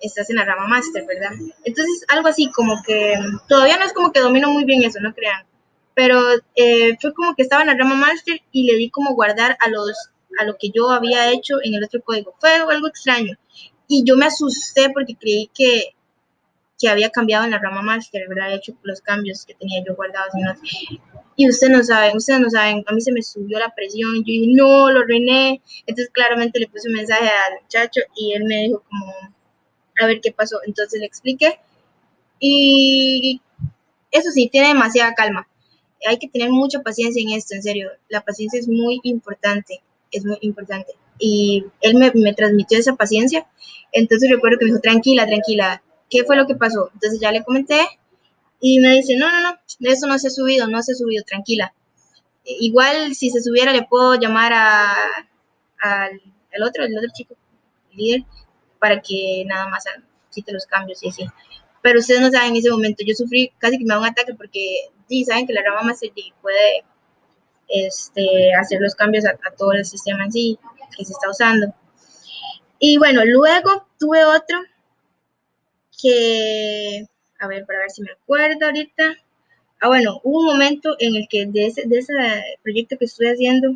estás 0.00 0.30
en 0.30 0.36
la 0.36 0.44
rama 0.44 0.68
master, 0.68 1.04
¿verdad? 1.06 1.32
Entonces, 1.64 2.04
algo 2.08 2.28
así 2.28 2.50
como 2.52 2.82
que 2.86 3.14
todavía 3.48 3.76
no 3.76 3.84
es 3.84 3.92
como 3.92 4.12
que 4.12 4.20
domino 4.20 4.48
muy 4.50 4.64
bien 4.64 4.84
eso, 4.84 5.00
no 5.00 5.12
crean. 5.12 5.44
Pero 5.94 6.20
eh, 6.54 6.96
fue 7.00 7.12
como 7.14 7.34
que 7.34 7.42
estaba 7.42 7.62
en 7.62 7.68
la 7.68 7.74
rama 7.74 7.96
master 7.96 8.40
y 8.52 8.62
le 8.62 8.76
di 8.76 8.90
como 8.90 9.14
guardar 9.14 9.56
a 9.60 9.68
los 9.68 9.92
a 10.38 10.44
lo 10.44 10.56
que 10.56 10.70
yo 10.70 10.90
había 10.90 11.30
hecho 11.32 11.56
en 11.62 11.74
el 11.74 11.84
otro 11.84 12.00
código. 12.02 12.34
Fue 12.38 12.50
algo 12.52 12.86
extraño. 12.86 13.36
Y 13.88 14.04
yo 14.04 14.16
me 14.16 14.26
asusté 14.26 14.90
porque 14.90 15.16
creí 15.16 15.50
que, 15.52 15.94
que 16.78 16.88
había 16.88 17.10
cambiado 17.10 17.44
en 17.44 17.50
la 17.50 17.58
rama 17.58 17.82
master, 17.82 18.28
¿verdad? 18.28 18.52
He 18.52 18.56
hecho 18.56 18.72
los 18.82 19.00
cambios 19.00 19.44
que 19.44 19.54
tenía 19.54 19.82
yo 19.86 19.94
guardados. 19.96 20.32
Y 21.36 21.48
ustedes 21.48 21.72
no 21.72 21.82
saben, 21.82 22.16
ustedes 22.16 22.40
no 22.40 22.50
saben, 22.50 22.84
a 22.86 22.92
mí 22.92 23.00
se 23.00 23.12
me 23.12 23.22
subió 23.22 23.58
la 23.58 23.74
presión, 23.74 24.16
yo 24.16 24.22
dije, 24.24 24.46
no, 24.48 24.90
lo 24.90 25.04
reiné. 25.04 25.60
Entonces 25.86 26.10
claramente 26.12 26.60
le 26.60 26.68
puse 26.68 26.88
un 26.88 26.94
mensaje 26.94 27.28
al 27.28 27.62
muchacho 27.62 28.00
y 28.16 28.32
él 28.32 28.44
me 28.44 28.56
dijo 28.64 28.82
como, 28.88 29.12
a 30.00 30.06
ver 30.06 30.20
qué 30.20 30.32
pasó. 30.32 30.60
Entonces 30.66 31.00
le 31.00 31.06
expliqué. 31.06 31.58
Y 32.38 33.40
eso 34.10 34.30
sí, 34.30 34.48
tiene 34.50 34.68
demasiada 34.68 35.14
calma. 35.14 35.48
Hay 36.06 36.18
que 36.18 36.28
tener 36.28 36.50
mucha 36.50 36.80
paciencia 36.82 37.20
en 37.20 37.30
esto, 37.30 37.54
en 37.54 37.62
serio. 37.62 37.90
La 38.08 38.20
paciencia 38.20 38.60
es 38.60 38.68
muy 38.68 39.00
importante 39.02 39.82
es 40.12 40.24
muy 40.24 40.38
importante. 40.40 40.92
Y 41.18 41.64
él 41.80 41.96
me, 41.96 42.12
me, 42.14 42.34
transmitió 42.34 42.78
esa 42.78 42.94
paciencia. 42.94 43.46
Entonces 43.92 44.30
recuerdo 44.30 44.58
que 44.58 44.66
me 44.66 44.70
dijo, 44.70 44.80
tranquila, 44.80 45.26
tranquila, 45.26 45.82
¿qué 46.10 46.24
fue 46.24 46.36
lo 46.36 46.46
que 46.46 46.54
pasó? 46.54 46.90
Entonces 46.94 47.20
ya 47.20 47.32
le 47.32 47.44
comenté 47.44 47.86
y 48.60 48.80
me 48.80 48.94
dice, 48.94 49.16
no, 49.16 49.30
no, 49.30 49.40
no, 49.40 49.58
eso 49.80 50.06
no 50.06 50.18
se 50.18 50.28
ha 50.28 50.30
subido, 50.30 50.66
no 50.66 50.82
se 50.82 50.92
ha 50.92 50.94
subido, 50.94 51.24
tranquila. 51.24 51.72
Igual 52.44 53.14
si 53.14 53.30
se 53.30 53.42
subiera 53.42 53.72
le 53.72 53.82
puedo 53.82 54.14
llamar 54.14 54.52
a, 54.52 54.94
al, 55.80 56.20
otro, 56.62 56.84
el 56.84 56.96
otro 56.96 57.10
chico, 57.12 57.36
el 57.90 57.96
líder, 57.96 58.24
para 58.78 59.00
que 59.00 59.44
nada 59.46 59.68
más 59.68 59.84
quite 60.32 60.52
los 60.52 60.66
cambios 60.66 61.02
y 61.02 61.08
así. 61.08 61.26
Pero 61.82 62.00
ustedes 62.00 62.20
no 62.20 62.30
saben, 62.30 62.50
en 62.50 62.56
ese 62.56 62.70
momento 62.70 63.04
yo 63.06 63.14
sufrí 63.14 63.52
casi 63.58 63.78
que 63.78 63.84
me 63.84 63.94
da 63.94 64.00
un 64.00 64.06
ataque 64.06 64.34
porque 64.34 64.88
sí, 65.08 65.24
saben 65.24 65.46
que 65.46 65.52
la 65.52 65.62
rama 65.62 65.82
más 65.82 66.00
puede 66.42 66.84
este, 67.68 68.54
hacer 68.54 68.80
los 68.80 68.94
cambios 68.94 69.24
a, 69.26 69.36
todo 69.56 69.72
el 69.72 69.84
sistema 69.84 70.24
en 70.24 70.32
sí 70.32 70.58
que 70.96 71.04
se 71.04 71.12
está 71.12 71.30
usando. 71.30 71.72
Y 72.78 72.98
bueno, 72.98 73.24
luego 73.24 73.86
tuve 73.98 74.24
otro 74.24 74.58
que, 76.00 77.06
a 77.38 77.46
ver, 77.48 77.66
para 77.66 77.80
ver 77.80 77.90
si 77.90 78.02
me 78.02 78.12
acuerdo 78.12 78.66
ahorita. 78.66 79.16
Ah, 79.80 79.88
bueno, 79.88 80.20
hubo 80.24 80.40
un 80.40 80.46
momento 80.46 80.96
en 80.98 81.16
el 81.16 81.28
que 81.28 81.46
de 81.46 81.66
ese, 81.66 81.86
de 81.86 81.98
ese 81.98 82.12
proyecto 82.62 82.96
que 82.98 83.04
estoy 83.04 83.28
haciendo, 83.28 83.72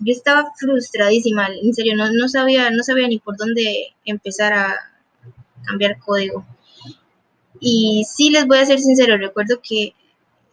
yo 0.00 0.12
estaba 0.12 0.52
frustradísima, 0.56 1.48
en 1.48 1.74
serio, 1.74 1.96
no, 1.96 2.10
no, 2.12 2.28
sabía, 2.28 2.70
no 2.70 2.82
sabía 2.82 3.08
ni 3.08 3.18
por 3.18 3.36
dónde 3.36 3.94
empezar 4.04 4.52
a 4.52 4.74
cambiar 5.64 5.98
código. 5.98 6.44
Y 7.60 8.04
sí 8.08 8.30
les 8.30 8.46
voy 8.46 8.58
a 8.58 8.66
ser 8.66 8.78
sincero, 8.78 9.16
recuerdo 9.16 9.60
que 9.62 9.94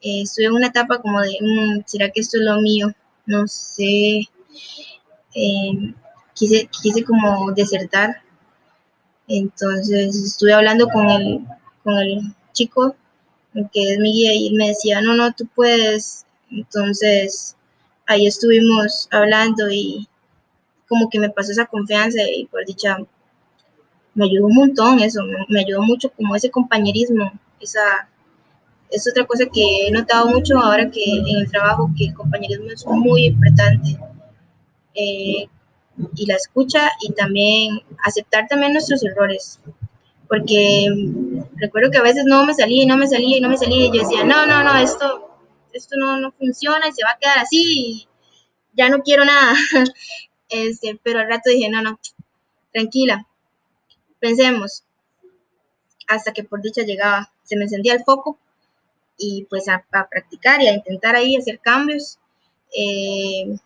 eh, 0.01 0.21
estuve 0.23 0.45
en 0.45 0.53
una 0.53 0.67
etapa 0.67 0.99
como 0.99 1.21
de, 1.21 1.37
mm, 1.39 1.83
¿será 1.85 2.09
que 2.09 2.21
esto 2.21 2.37
es 2.37 2.45
lo 2.45 2.59
mío? 2.61 2.93
No 3.25 3.47
sé. 3.47 4.27
Em, 5.33 5.93
quise, 6.33 6.69
quise 6.81 7.03
como 7.03 7.51
desertar. 7.51 8.21
Entonces 9.27 10.15
estuve 10.15 10.53
hablando 10.53 10.87
con 10.87 11.09
el, 11.09 11.45
con 11.83 11.97
el 11.97 12.21
chico 12.53 12.95
que 13.71 13.93
es 13.93 13.99
mi 13.99 14.11
guía 14.11 14.33
y 14.33 14.51
me 14.53 14.67
decía, 14.69 15.01
no, 15.01 15.15
no, 15.15 15.33
tú 15.33 15.47
puedes. 15.55 16.25
Entonces 16.51 17.55
ahí 18.07 18.27
estuvimos 18.27 19.07
hablando 19.11 19.69
y 19.71 20.07
como 20.87 21.09
que 21.09 21.19
me 21.19 21.29
pasó 21.29 21.51
esa 21.51 21.65
confianza 21.65 22.19
y 22.21 22.45
por 22.45 22.65
dicha 22.65 22.97
me 24.13 24.25
ayudó 24.25 24.45
un 24.45 24.55
montón 24.55 24.99
eso, 24.99 25.21
me 25.49 25.59
ayudó 25.59 25.81
mucho 25.81 26.09
como 26.11 26.35
ese 26.35 26.49
compañerismo, 26.49 27.31
esa, 27.59 28.07
es 28.89 29.07
otra 29.09 29.25
cosa 29.25 29.45
que 29.51 29.87
he 29.87 29.91
notado 29.91 30.27
mucho 30.27 30.57
ahora 30.57 30.89
que 30.89 31.03
en 31.03 31.37
el 31.37 31.51
trabajo, 31.51 31.91
que 31.97 32.05
el 32.05 32.13
compañerismo 32.13 32.67
es 32.71 32.85
muy 32.85 33.25
importante. 33.25 33.97
Eh, 34.93 35.49
y 36.15 36.25
la 36.25 36.35
escucha 36.35 36.91
y 37.01 37.13
también 37.13 37.81
aceptar 38.03 38.47
también 38.47 38.73
nuestros 38.73 39.03
errores. 39.03 39.59
Porque 40.27 40.89
recuerdo 41.55 41.91
que 41.91 41.99
a 41.99 42.03
veces 42.03 42.23
no 42.25 42.45
me 42.45 42.53
salía 42.53 42.83
y 42.83 42.85
no 42.87 42.97
me 42.97 43.07
salía 43.07 43.37
y 43.37 43.41
no 43.41 43.49
me 43.49 43.57
salía 43.57 43.85
y 43.85 43.91
yo 43.91 44.01
decía, 44.01 44.23
no, 44.23 44.45
no, 44.45 44.63
no, 44.63 44.77
esto, 44.77 45.37
esto 45.71 45.95
no, 45.97 46.19
no 46.19 46.31
funciona 46.31 46.87
y 46.87 46.91
se 46.93 47.03
va 47.03 47.11
a 47.11 47.19
quedar 47.19 47.39
así 47.39 48.07
ya 48.75 48.89
no 48.89 49.01
quiero 49.01 49.25
nada. 49.25 49.53
Este, 50.47 50.97
pero 51.01 51.19
al 51.19 51.27
rato 51.27 51.49
dije, 51.49 51.69
no, 51.69 51.81
no, 51.81 51.99
tranquila, 52.71 53.27
pensemos. 54.19 54.83
Hasta 56.07 56.33
que 56.33 56.43
por 56.43 56.61
dicha 56.61 56.83
llegaba, 56.83 57.33
se 57.43 57.57
me 57.57 57.63
encendía 57.63 57.95
el 57.95 58.03
foco 58.03 58.37
y 59.17 59.47
pues 59.49 59.67
a, 59.67 59.83
practicar 59.89 60.61
y 60.61 60.67
a 60.67 60.75
intentar 60.75 61.15
ahí 61.15 61.35
hacer 61.35 61.59
cambios. 61.59 62.19
Eh, 62.77 63.57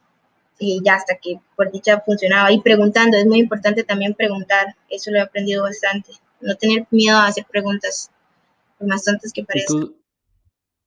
y 0.59 0.81
ya 0.83 0.95
hasta 0.95 1.15
que 1.15 1.39
por 1.55 1.71
dicha 1.71 2.01
funcionaba 2.01 2.51
y 2.51 2.61
preguntando, 2.61 3.17
es 3.17 3.25
muy 3.25 3.39
importante 3.39 3.83
también 3.83 4.13
preguntar, 4.13 4.75
eso 4.89 5.09
lo 5.11 5.17
he 5.17 5.21
aprendido 5.21 5.63
bastante, 5.63 6.11
no 6.41 6.55
tener 6.55 6.85
miedo 6.91 7.17
a 7.17 7.27
hacer 7.27 7.45
preguntas, 7.49 8.11
por 8.77 8.87
más 8.87 9.03
tontas 9.03 9.31
que 9.33 9.43
parezcan. 9.43 9.93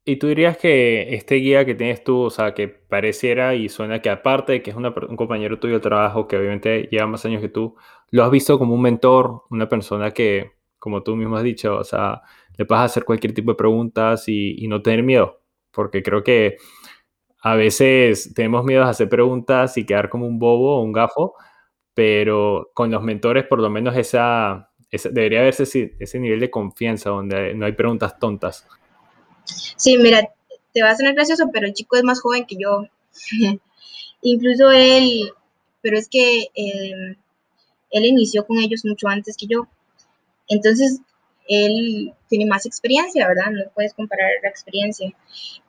¿Y 0.05 0.17
tú 0.17 0.27
dirías 0.27 0.57
que 0.57 1.15
este 1.15 1.37
guía 1.37 1.65
que 1.65 1.77
tienes 1.77 2.03
tú, 2.03 2.23
o 2.23 2.31
sea, 2.31 2.55
que 2.55 2.67
pareciera 2.67 3.55
y 3.55 3.69
suena 3.69 4.03
que 4.03 4.11
aparte 4.11 4.53
de 4.53 4.63
que 4.63 4.71
es 4.71 4.77
un 4.77 5.17
compañero 5.17 5.61
tuyo 5.61 5.75
de 5.75 5.81
trabajo, 5.81 6.27
que 6.27 6.37
obviamente 6.37 6.89
lleva 6.91 7.07
más 7.07 7.25
años 7.25 7.41
que 7.41 7.49
tú, 7.49 7.77
lo 8.11 8.25
has 8.25 8.31
visto 8.33 8.59
como 8.59 8.75
un 8.75 8.83
mentor, 8.83 9.43
una 9.51 9.69
persona 9.69 10.11
que, 10.11 10.53
como 10.81 11.05
tú 11.05 11.15
mismo 11.15 11.37
has 11.37 11.45
dicho, 11.45 11.77
o 11.77 11.85
sea, 11.85 12.23
le 12.57 12.65
puedes 12.65 12.85
hacer 12.85 13.05
cualquier 13.05 13.33
tipo 13.33 13.53
de 13.53 13.57
preguntas 13.57 14.25
y, 14.27 14.67
no 14.67 14.83
tener 14.83 15.05
miedo, 15.05 15.41
porque 15.71 16.03
creo 16.03 16.25
que 16.25 16.57
a 17.43 17.57
veces 17.57 18.33
tenemos 18.35 18.65
miedo 18.65 18.85
a 18.85 18.91
hacer 18.91 19.09
preguntas 19.09 19.77
y 19.77 19.85
quedar 19.85 20.09
como 20.09 20.27
un 20.27 20.39
bobo 20.39 20.77
o 20.77 20.83
un 20.83 20.93
gafo, 20.93 21.35
pero 21.93 22.71
con 22.73 22.91
los 22.91 23.03
mentores 23.03 23.47
por 23.47 23.61
lo 23.61 23.69
menos 23.69 23.97
esa, 23.97 24.71
debería 24.91 25.41
haberse 25.41 25.65
ese, 25.65 25.97
ese 25.99 26.21
nivel 26.21 26.39
de 26.39 26.51
confianza 26.51 27.11
donde 27.11 27.53
no 27.55 27.67
hay 27.67 27.73
preguntas 27.73 28.17
tontas. 28.19 28.65
Sí, 29.77 29.99
mira, 29.99 30.23
te 30.73 30.83
va 30.83 30.91
a 30.91 30.97
sonar 30.97 31.15
gracioso, 31.15 31.51
pero 31.53 31.67
el 31.67 31.75
chico 31.75 31.97
es 31.97 32.05
más 32.05 32.21
joven 32.21 32.47
que 32.47 32.57
yo. 32.57 32.87
Incluso 34.23 34.71
él, 34.71 35.33
pero 35.81 35.99
es 35.99 36.09
que 36.09 36.47
em, 36.55 37.17
él 37.91 38.07
inició 38.07 38.47
con 38.47 38.59
ellos 38.59 38.85
mucho 38.85 39.09
antes 39.09 39.37
que 39.37 39.47
yo. 39.47 39.67
Entonces, 40.49 41.01
él 41.49 42.15
tiene 42.29 42.47
más 42.47 42.67
experiencia, 42.67 43.27
¿verdad? 43.27 43.51
No 43.51 43.71
puedes 43.75 43.95
comparar 43.95 44.31
la 44.43 44.49
experiencia. 44.49 45.13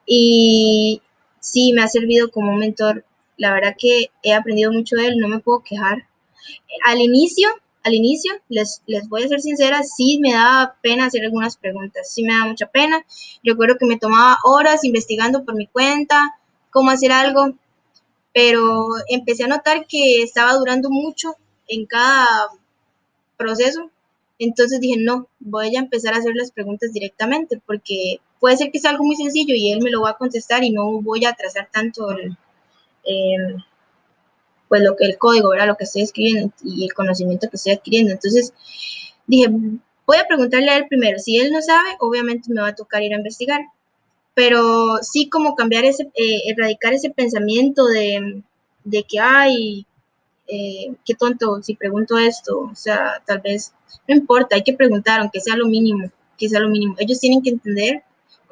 Y 0.06 1.02
sí, 1.44 1.74
me 1.74 1.84
ha 1.84 1.88
servido 1.88 2.32
como 2.32 2.56
mentor. 2.56 3.06
La 3.38 3.54
verdad 3.54 3.76
que 3.78 4.08
he 4.24 4.34
aprendido 4.34 4.72
mucho 4.72 4.96
de 4.96 5.08
él, 5.08 5.18
no 5.18 5.28
me 5.28 5.40
puedo 5.40 5.62
quejar. 5.62 6.08
Al 6.86 7.02
inicio, 7.02 7.50
al 7.84 7.94
inicio, 7.94 8.32
les, 8.48 8.82
les 8.88 9.10
voy 9.10 9.24
a 9.24 9.28
ser 9.28 9.42
sincera, 9.42 9.84
sí 9.84 10.20
me 10.22 10.34
daba 10.34 10.76
pena 10.82 11.06
hacer 11.06 11.24
algunas 11.24 11.58
preguntas, 11.58 12.12
sí 12.12 12.24
me 12.24 12.34
daba 12.34 12.48
mucha 12.48 12.68
pena. 12.68 13.06
Recuerdo 13.44 13.78
que 13.78 13.86
me 13.86 14.00
tomaba 14.00 14.38
horas 14.46 14.84
investigando 14.86 15.44
por 15.44 15.56
mi 15.56 15.68
cuenta 15.68 16.40
cómo 16.72 16.92
hacer 16.92 17.12
algo, 17.12 17.54
pero 18.34 18.88
empecé 19.10 19.44
a 19.44 19.48
notar 19.48 19.86
que 19.88 20.24
estaba 20.24 20.54
durando 20.54 20.90
mucho 20.90 21.36
en 21.68 21.86
cada 21.86 22.48
proceso. 23.38 23.92
Entonces 24.40 24.80
dije, 24.80 24.96
no, 24.98 25.28
voy 25.40 25.76
a 25.76 25.80
empezar 25.80 26.14
a 26.14 26.18
hacer 26.18 26.36
las 26.36 26.52
preguntas 26.52 26.94
directamente 26.94 27.62
porque 27.66 28.22
puede 28.44 28.58
ser 28.58 28.72
que 28.72 28.80
sea 28.80 28.92
algo 28.92 29.06
muy 29.06 29.16
sencillo 29.16 29.56
y 29.56 29.72
él 29.72 29.80
me 29.82 29.90
lo 29.90 30.02
va 30.02 30.10
a 30.10 30.18
contestar 30.18 30.66
y 30.66 30.70
no 30.70 31.02
voy 31.02 31.24
a 31.24 31.30
atrasar 31.30 31.70
tanto 31.72 32.12
el, 32.12 32.36
pues 34.68 34.82
lo 34.82 34.98
que 34.98 35.06
el 35.06 35.18
código, 35.18 35.52
¿verdad? 35.52 35.68
Lo 35.68 35.78
que 35.78 35.86
estoy 35.86 36.02
escribiendo 36.02 36.54
y 36.62 36.84
el 36.84 36.94
conocimiento 36.94 37.50
que 37.50 37.56
estoy 37.56 37.72
adquiriendo. 37.72 38.12
Entonces 38.12 38.54
dije, 39.28 39.48
voy 40.06 40.18
a 40.18 40.28
preguntarle 40.28 40.70
a 40.72 40.76
él 40.76 40.88
primero. 40.90 41.20
Si 41.20 41.38
él 41.38 41.54
no 41.54 41.62
sabe, 41.62 41.92
obviamente 42.02 42.52
me 42.52 42.60
va 42.60 42.68
a 42.68 42.76
tocar 42.76 43.02
ir 43.02 43.14
a 43.14 43.18
investigar. 43.18 43.62
Pero 44.34 44.98
sí 45.04 45.30
como 45.30 45.56
cambiar 45.56 45.86
ese, 45.86 46.12
eh, 46.14 46.42
erradicar 46.48 46.94
ese 46.94 47.12
pensamiento 47.12 47.86
de, 47.86 48.44
de 48.84 49.04
que, 49.04 49.20
ay, 49.22 49.86
eh, 50.50 50.94
qué 51.06 51.14
tonto 51.14 51.64
si 51.64 51.76
pregunto 51.76 52.18
esto. 52.18 52.60
O 52.60 52.76
sea, 52.76 53.24
tal 53.26 53.40
vez, 53.40 53.74
no 54.06 54.16
importa, 54.16 54.58
hay 54.58 54.64
que 54.64 54.74
preguntar, 54.74 55.22
aunque 55.22 55.40
sea 55.40 55.56
lo 55.56 55.66
mínimo, 55.66 56.12
que 56.38 56.50
sea 56.50 56.60
lo 56.60 56.68
mínimo. 56.68 56.96
Ellos 57.00 57.22
tienen 57.22 57.42
que 57.42 57.52
entender, 57.52 58.04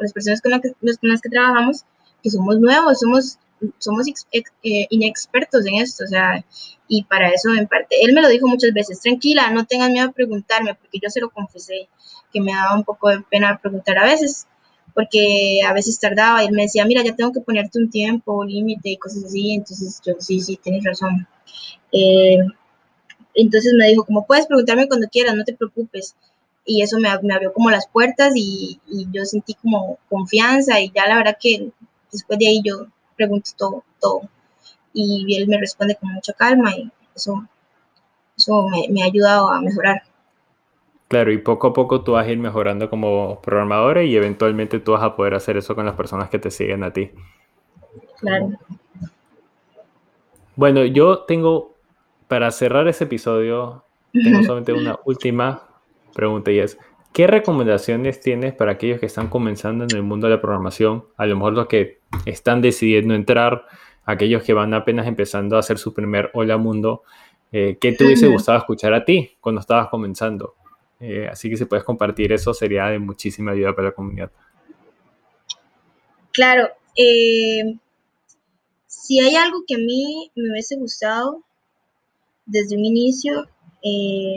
las 0.03 0.13
personas 0.13 0.41
con, 0.41 0.51
con 0.59 1.09
las 1.09 1.21
que 1.21 1.29
trabajamos, 1.29 1.85
que 2.21 2.29
somos 2.29 2.59
nuevos, 2.59 2.99
somos 2.99 3.37
somos 3.77 4.07
eh, 4.31 4.87
inexpertos 4.89 5.65
en 5.65 5.75
esto, 5.75 6.03
o 6.03 6.07
sea, 6.07 6.43
y 6.87 7.03
para 7.03 7.29
eso 7.29 7.53
en 7.53 7.67
parte, 7.67 7.95
él 8.01 8.13
me 8.13 8.21
lo 8.21 8.29
dijo 8.29 8.47
muchas 8.47 8.73
veces, 8.73 8.99
tranquila, 9.01 9.49
no 9.51 9.65
tengas 9.65 9.91
miedo 9.91 10.09
a 10.09 10.11
preguntarme, 10.11 10.75
porque 10.75 10.99
yo 11.01 11.09
se 11.09 11.21
lo 11.21 11.29
confesé, 11.29 11.87
que 12.33 12.41
me 12.41 12.53
daba 12.53 12.75
un 12.75 12.83
poco 12.83 13.09
de 13.09 13.21
pena 13.21 13.59
preguntar 13.61 13.97
a 13.97 14.05
veces, 14.05 14.47
porque 14.93 15.61
a 15.65 15.73
veces 15.73 15.99
tardaba 15.99 16.43
y 16.43 16.47
él 16.47 16.53
me 16.53 16.63
decía, 16.63 16.85
mira, 16.85 17.03
ya 17.03 17.15
tengo 17.15 17.31
que 17.31 17.41
ponerte 17.41 17.79
un 17.79 17.89
tiempo, 17.89 18.43
límite 18.43 18.89
y 18.89 18.97
cosas 18.97 19.25
así, 19.25 19.53
entonces 19.53 20.01
yo, 20.05 20.13
sí, 20.19 20.41
sí, 20.41 20.57
tienes 20.61 20.83
razón. 20.83 21.27
Eh, 21.91 22.37
entonces 23.33 23.73
me 23.77 23.87
dijo, 23.87 24.03
como 24.05 24.25
puedes 24.25 24.47
preguntarme 24.47 24.87
cuando 24.87 25.07
quieras, 25.07 25.35
no 25.35 25.43
te 25.45 25.53
preocupes. 25.53 26.15
Y 26.65 26.81
eso 26.81 26.97
me, 26.99 27.09
me 27.23 27.33
abrió 27.33 27.53
como 27.53 27.71
las 27.71 27.87
puertas 27.87 28.33
y, 28.35 28.79
y 28.87 29.07
yo 29.11 29.25
sentí 29.25 29.55
como 29.55 29.97
confianza 30.09 30.79
y 30.79 30.91
ya 30.91 31.07
la 31.07 31.17
verdad 31.17 31.37
que 31.39 31.71
después 32.11 32.37
de 32.39 32.47
ahí 32.47 32.61
yo 32.63 32.87
pregunto 33.15 33.51
todo, 33.57 33.83
todo. 33.99 34.21
Y 34.93 35.35
él 35.37 35.47
me 35.47 35.57
responde 35.57 35.95
con 35.95 36.11
mucha 36.11 36.33
calma 36.33 36.75
y 36.75 36.91
eso, 37.15 37.45
eso 38.37 38.67
me, 38.89 39.01
ha 39.01 39.05
ayudado 39.05 39.49
a 39.49 39.61
mejorar. 39.61 40.03
Claro, 41.07 41.31
y 41.31 41.37
poco 41.37 41.67
a 41.67 41.73
poco 41.73 42.03
tú 42.03 42.13
vas 42.13 42.25
a 42.25 42.31
ir 42.31 42.39
mejorando 42.39 42.89
como 42.89 43.41
programadora 43.41 44.03
y 44.03 44.15
eventualmente 44.15 44.79
tú 44.79 44.93
vas 44.93 45.03
a 45.03 45.15
poder 45.15 45.33
hacer 45.33 45.57
eso 45.57 45.75
con 45.75 45.85
las 45.85 45.95
personas 45.95 46.29
que 46.29 46.39
te 46.39 46.51
siguen 46.51 46.83
a 46.83 46.93
ti. 46.93 47.11
Claro. 48.19 48.51
Bueno, 50.55 50.85
yo 50.85 51.19
tengo, 51.23 51.75
para 52.27 52.51
cerrar 52.51 52.87
ese 52.87 53.05
episodio, 53.05 53.83
tengo 54.13 54.43
solamente 54.43 54.73
una 54.73 54.99
última 55.05 55.70
pregunta 56.13 56.51
y 56.51 56.59
es, 56.59 56.77
¿Qué 57.13 57.27
recomendaciones 57.27 58.21
tienes 58.21 58.53
para 58.53 58.73
aquellos 58.73 58.99
que 59.01 59.05
están 59.05 59.27
comenzando 59.27 59.83
en 59.83 59.93
el 59.93 60.01
mundo 60.01 60.27
de 60.27 60.35
la 60.35 60.41
programación? 60.41 61.05
A 61.17 61.25
lo 61.25 61.35
mejor 61.35 61.53
los 61.53 61.67
que 61.67 61.99
están 62.25 62.61
decidiendo 62.61 63.13
entrar, 63.13 63.65
aquellos 64.05 64.43
que 64.43 64.53
van 64.53 64.73
apenas 64.73 65.07
empezando 65.07 65.57
a 65.57 65.59
hacer 65.59 65.77
su 65.77 65.93
primer 65.93 66.31
hola 66.33 66.55
mundo. 66.55 67.03
Eh, 67.51 67.77
¿Qué 67.81 67.91
te 67.91 68.05
hubiese 68.05 68.27
gustado 68.27 68.59
escuchar 68.59 68.93
a 68.93 69.03
ti 69.03 69.35
cuando 69.41 69.59
estabas 69.59 69.89
comenzando? 69.89 70.55
Eh, 71.01 71.27
así 71.29 71.49
que 71.49 71.57
si 71.57 71.65
puedes 71.65 71.83
compartir 71.83 72.31
eso 72.31 72.53
sería 72.53 72.85
de 72.85 72.99
muchísima 72.99 73.51
ayuda 73.51 73.75
para 73.75 73.89
la 73.89 73.93
comunidad. 73.93 74.31
Claro, 76.31 76.69
eh, 76.95 77.75
si 78.87 79.19
hay 79.19 79.35
algo 79.35 79.65
que 79.67 79.75
a 79.75 79.79
mí 79.79 80.31
me 80.33 80.51
hubiese 80.51 80.77
gustado 80.77 81.43
desde 82.45 82.77
un 82.77 82.85
inicio 82.85 83.49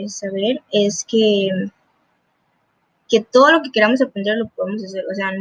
saber 0.07 0.61
es 0.71 1.05
que 1.07 1.49
que 3.09 3.21
todo 3.21 3.51
lo 3.51 3.61
que 3.61 3.71
queramos 3.71 4.01
aprender 4.01 4.37
lo 4.37 4.47
podemos 4.49 4.83
hacer, 4.83 5.03
o 5.11 5.15
sea, 5.15 5.31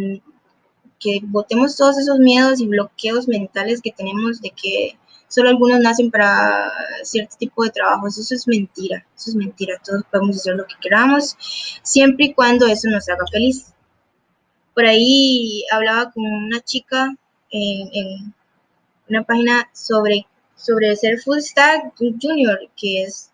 que 1.00 1.20
botemos 1.22 1.77
todos 1.77 1.98
esos 1.98 2.18
miedos 2.18 2.61
y 2.61 2.66
bloqueos 2.66 3.29
mentales 3.29 3.81
que 3.83 3.92
tenemos 3.92 4.40
de 4.40 4.50
que 4.50 4.98
solo 5.29 5.48
algunos 5.48 5.81
nacen 5.81 6.11
para 6.11 6.70
cierto 7.03 7.37
tipo 7.38 7.64
de 7.64 7.70
trabajos, 7.70 8.18
eso 8.18 8.35
es 8.35 8.46
mentira, 8.46 9.05
eso 9.16 9.31
es 9.31 9.37
mentira, 9.37 9.81
todos 9.85 10.05
podemos 10.11 10.37
hacer 10.37 10.57
lo 10.57 10.66
que 10.66 10.77
queramos, 10.81 11.37
siempre 11.83 12.27
y 12.27 12.35
cuando 12.35 12.66
eso 12.66 12.88
nos 12.88 13.09
haga 13.09 13.24
feliz. 13.31 13.72
Por 14.74 14.87
ahí 14.87 15.64
hablaba 15.72 16.11
con 16.12 16.24
una 16.24 16.61
chica 16.61 17.16
en, 17.50 18.35
una 19.09 19.22
página 19.22 19.68
sobre, 19.72 20.27
sobre 20.57 20.96
ser 20.96 21.20
full 21.20 21.38
stack 21.38 21.94
junior, 22.20 22.59
que 22.77 23.03
es, 23.03 23.31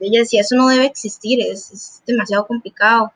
ella 0.00 0.20
decía, 0.20 0.40
eso 0.40 0.56
no 0.56 0.68
debe 0.68 0.86
existir, 0.86 1.40
es, 1.40 1.70
es 1.70 2.02
demasiado 2.06 2.46
complicado 2.46 3.12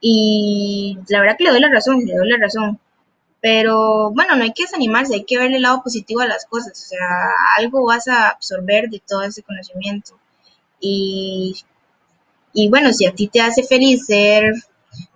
y 0.00 0.98
la 1.08 1.20
verdad 1.20 1.36
que 1.36 1.44
le 1.44 1.50
doy 1.50 1.60
la 1.60 1.70
razón, 1.70 2.00
le 2.04 2.14
doy 2.14 2.28
la 2.28 2.38
razón. 2.38 2.80
Pero 3.40 4.10
bueno, 4.12 4.36
no 4.36 4.44
hay 4.44 4.52
que 4.52 4.64
desanimarse, 4.64 5.14
hay 5.14 5.24
que 5.24 5.38
ver 5.38 5.52
el 5.52 5.62
lado 5.62 5.82
positivo 5.82 6.20
a 6.20 6.26
las 6.26 6.46
cosas. 6.46 6.72
O 6.72 6.88
sea, 6.88 7.08
algo 7.58 7.84
vas 7.86 8.08
a 8.08 8.28
absorber 8.28 8.88
de 8.90 9.02
todo 9.06 9.22
ese 9.22 9.42
conocimiento. 9.42 10.18
Y, 10.80 11.54
y 12.52 12.68
bueno, 12.68 12.92
si 12.92 13.06
a 13.06 13.14
ti 13.14 13.28
te 13.28 13.40
hace 13.40 13.62
feliz 13.62 14.06
ser 14.06 14.54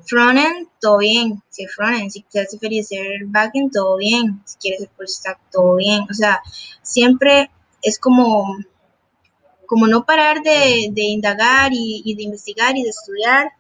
frontend, 0.07 0.69
todo 0.81 0.99
bien. 0.99 1.43
Si 1.51 1.67
frontend, 1.67 2.11
si 2.11 2.23
te 2.23 2.41
hace 2.41 2.59
feliz 2.59 2.89
ser 2.89 3.25
backend, 3.27 3.73
todo 3.73 3.97
bien. 3.97 4.43
Si 4.45 4.57
quieres 4.59 4.81
ser 4.81 4.91
full 4.97 5.07
todo 5.51 5.77
bien. 5.77 6.03
O 6.11 6.15
sea, 6.15 6.43
siempre 6.83 7.51
es 7.83 7.99
como, 7.99 8.57
como 9.67 9.87
no 9.87 10.05
parar 10.07 10.43
de, 10.43 10.91
indagar 10.97 11.73
y, 11.73 12.03
y 12.05 12.15
de 12.15 12.23
investigar 12.23 12.77
y 12.77 12.83
de 12.85 12.91
estudiar 12.91 13.53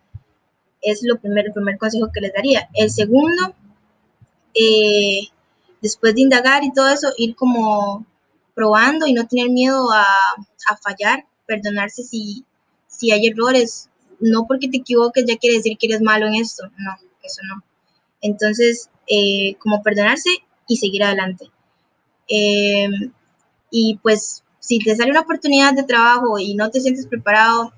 es 0.84 1.00
lo 1.02 1.18
primero, 1.18 1.48
el 1.48 1.54
primer 1.54 1.78
consejo 1.78 2.10
que 2.12 2.20
les 2.20 2.32
daría. 2.32 2.68
El 2.74 2.90
segundo, 2.90 3.54
eh, 4.54 5.20
después 5.80 6.14
de 6.14 6.20
indagar 6.20 6.62
y 6.62 6.72
todo 6.72 6.88
eso, 6.88 7.12
ir 7.16 7.34
como 7.34 8.06
probando 8.54 9.06
y 9.06 9.12
no 9.12 9.26
tener 9.26 9.50
miedo 9.50 9.90
a, 9.92 10.06
fallar, 10.82 11.26
perdonarse 11.46 12.02
si, 12.04 12.44
si 12.86 13.10
hay 13.12 13.26
errores. 13.26 13.88
No 14.20 14.46
porque 14.46 14.68
te 14.68 14.78
equivoques 14.78 15.24
ya 15.26 15.36
quiere 15.36 15.56
decir 15.56 15.76
que 15.76 15.86
eres 15.86 16.00
malo 16.00 16.26
en 16.26 16.36
esto, 16.36 16.64
no, 16.78 16.92
eso 17.22 17.40
no. 17.48 17.62
Entonces, 18.20 18.88
eh, 19.06 19.56
como 19.56 19.82
perdonarse 19.82 20.30
y 20.66 20.76
seguir 20.76 21.04
adelante. 21.04 21.50
Eh, 22.28 22.88
y 23.70 23.98
pues, 24.02 24.44
si 24.60 24.78
te 24.78 24.96
sale 24.96 25.10
una 25.10 25.20
oportunidad 25.20 25.74
de 25.74 25.82
trabajo 25.82 26.38
y 26.38 26.54
no 26.54 26.70
te 26.70 26.80
sientes 26.80 27.06
preparado, 27.06 27.72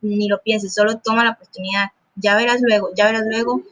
ni 0.00 0.28
lo 0.28 0.40
pienses, 0.42 0.74
solo 0.74 0.98
toma 0.98 1.24
la 1.24 1.32
oportunidad. 1.32 1.88
Ya 2.16 2.36
verás 2.36 2.60
luego, 2.60 2.90
ya 2.96 3.06
verás 3.06 3.24
luego 3.30 3.62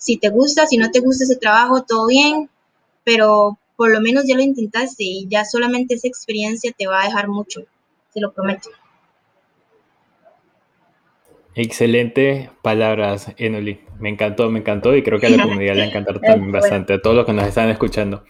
si 0.00 0.16
te 0.16 0.30
gusta, 0.30 0.66
si 0.66 0.78
no 0.78 0.90
te 0.90 1.00
gusta 1.00 1.24
ese 1.24 1.36
trabajo, 1.36 1.84
todo 1.86 2.06
bien, 2.06 2.48
pero 3.04 3.58
por 3.76 3.90
lo 3.90 4.00
menos 4.00 4.24
ya 4.26 4.34
lo 4.34 4.42
intentaste 4.42 5.04
y 5.04 5.28
ya 5.28 5.44
solamente 5.44 5.94
esa 5.94 6.08
experiencia 6.08 6.72
te 6.76 6.86
va 6.86 7.02
a 7.02 7.04
dejar 7.04 7.28
mucho, 7.28 7.64
te 8.14 8.20
lo 8.20 8.32
prometo. 8.32 8.70
Excelente 11.54 12.50
palabras, 12.62 13.32
Enoli. 13.36 13.80
Me 13.98 14.08
encantó, 14.08 14.50
me 14.50 14.60
encantó 14.60 14.96
y 14.96 15.02
creo 15.02 15.18
que 15.18 15.26
a 15.26 15.30
la 15.30 15.42
comunidad 15.42 15.74
le 15.74 15.92
va 15.92 16.20
también 16.20 16.52
bastante, 16.52 16.94
a 16.94 17.02
todos 17.02 17.16
los 17.16 17.26
que 17.26 17.34
nos 17.34 17.46
están 17.46 17.68
escuchando. 17.68 18.24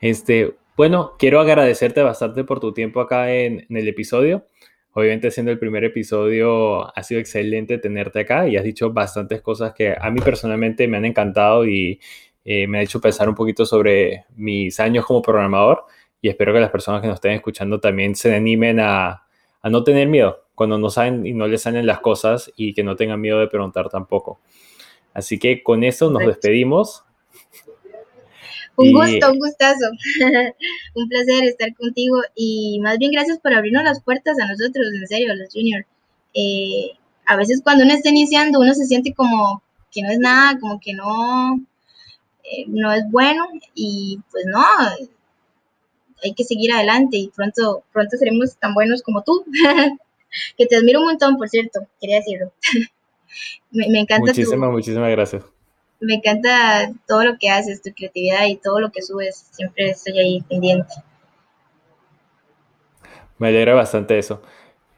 Este, 0.00 0.54
bueno, 0.76 1.14
quiero 1.18 1.40
agradecerte 1.40 2.02
bastante 2.02 2.44
por 2.44 2.60
tu 2.60 2.72
tiempo 2.72 3.00
acá 3.00 3.32
en, 3.32 3.66
en 3.68 3.76
el 3.76 3.88
episodio. 3.88 4.46
Obviamente 4.98 5.30
siendo 5.30 5.52
el 5.52 5.60
primer 5.60 5.84
episodio 5.84 6.92
ha 6.92 7.02
sido 7.04 7.20
excelente 7.20 7.78
tenerte 7.78 8.18
acá 8.18 8.48
y 8.48 8.56
has 8.56 8.64
dicho 8.64 8.92
bastantes 8.92 9.40
cosas 9.40 9.72
que 9.72 9.94
a 9.96 10.10
mí 10.10 10.20
personalmente 10.20 10.88
me 10.88 10.96
han 10.96 11.04
encantado 11.04 11.64
y 11.64 12.00
eh, 12.44 12.66
me 12.66 12.78
ha 12.78 12.82
hecho 12.82 13.00
pensar 13.00 13.28
un 13.28 13.36
poquito 13.36 13.64
sobre 13.64 14.24
mis 14.34 14.80
años 14.80 15.06
como 15.06 15.22
programador 15.22 15.84
y 16.20 16.28
espero 16.28 16.52
que 16.52 16.58
las 16.58 16.70
personas 16.70 17.00
que 17.00 17.06
nos 17.06 17.14
estén 17.14 17.30
escuchando 17.30 17.78
también 17.78 18.16
se 18.16 18.34
animen 18.34 18.80
a, 18.80 19.22
a 19.62 19.70
no 19.70 19.84
tener 19.84 20.08
miedo 20.08 20.46
cuando 20.56 20.78
no 20.78 20.90
saben 20.90 21.24
y 21.24 21.32
no 21.32 21.46
les 21.46 21.62
salen 21.62 21.86
las 21.86 22.00
cosas 22.00 22.52
y 22.56 22.74
que 22.74 22.82
no 22.82 22.96
tengan 22.96 23.20
miedo 23.20 23.38
de 23.38 23.46
preguntar 23.46 23.88
tampoco. 23.90 24.40
Así 25.14 25.38
que 25.38 25.62
con 25.62 25.84
eso 25.84 26.10
nos 26.10 26.26
despedimos. 26.26 27.04
Un 28.78 28.92
gusto, 28.92 29.32
un 29.32 29.38
gustazo. 29.40 29.90
un 30.94 31.08
placer 31.08 31.44
estar 31.44 31.74
contigo 31.74 32.16
y 32.36 32.78
más 32.80 32.96
bien 32.98 33.10
gracias 33.10 33.38
por 33.40 33.52
abrirnos 33.52 33.82
las 33.82 34.00
puertas 34.02 34.38
a 34.38 34.46
nosotros, 34.46 34.86
en 34.94 35.06
serio, 35.08 35.34
los 35.34 35.52
juniors. 35.52 35.86
Eh, 36.34 36.92
a 37.26 37.36
veces 37.36 37.60
cuando 37.62 37.84
uno 37.84 37.92
está 37.92 38.10
iniciando 38.10 38.60
uno 38.60 38.72
se 38.74 38.86
siente 38.86 39.12
como 39.14 39.62
que 39.90 40.02
no 40.02 40.10
es 40.10 40.18
nada, 40.20 40.58
como 40.60 40.78
que 40.78 40.94
no, 40.94 41.60
eh, 42.44 42.64
no 42.68 42.92
es 42.92 43.02
bueno 43.10 43.48
y 43.74 44.20
pues 44.30 44.44
no, 44.46 44.62
hay 46.22 46.34
que 46.34 46.44
seguir 46.44 46.72
adelante 46.72 47.16
y 47.16 47.28
pronto, 47.34 47.82
pronto 47.92 48.16
seremos 48.16 48.56
tan 48.58 48.74
buenos 48.74 49.02
como 49.02 49.24
tú. 49.24 49.44
que 50.56 50.66
te 50.66 50.76
admiro 50.76 51.00
un 51.00 51.06
montón, 51.06 51.36
por 51.36 51.48
cierto, 51.48 51.80
quería 52.00 52.18
decirlo. 52.18 52.52
me, 53.72 53.88
me, 53.88 54.00
encanta 54.00 54.30
Muchísimas, 54.30 54.70
muchísimas 54.70 55.10
gracias. 55.10 55.42
Me 56.00 56.14
encanta 56.14 56.92
todo 57.06 57.24
lo 57.24 57.38
que 57.38 57.50
haces, 57.50 57.82
tu 57.82 57.90
creatividad 57.92 58.46
y 58.46 58.56
todo 58.56 58.80
lo 58.80 58.90
que 58.90 59.02
subes, 59.02 59.48
siempre 59.50 59.90
estoy 59.90 60.18
ahí 60.18 60.40
pendiente. 60.42 60.94
Me 63.38 63.48
alegra 63.48 63.74
bastante 63.74 64.18
eso. 64.18 64.42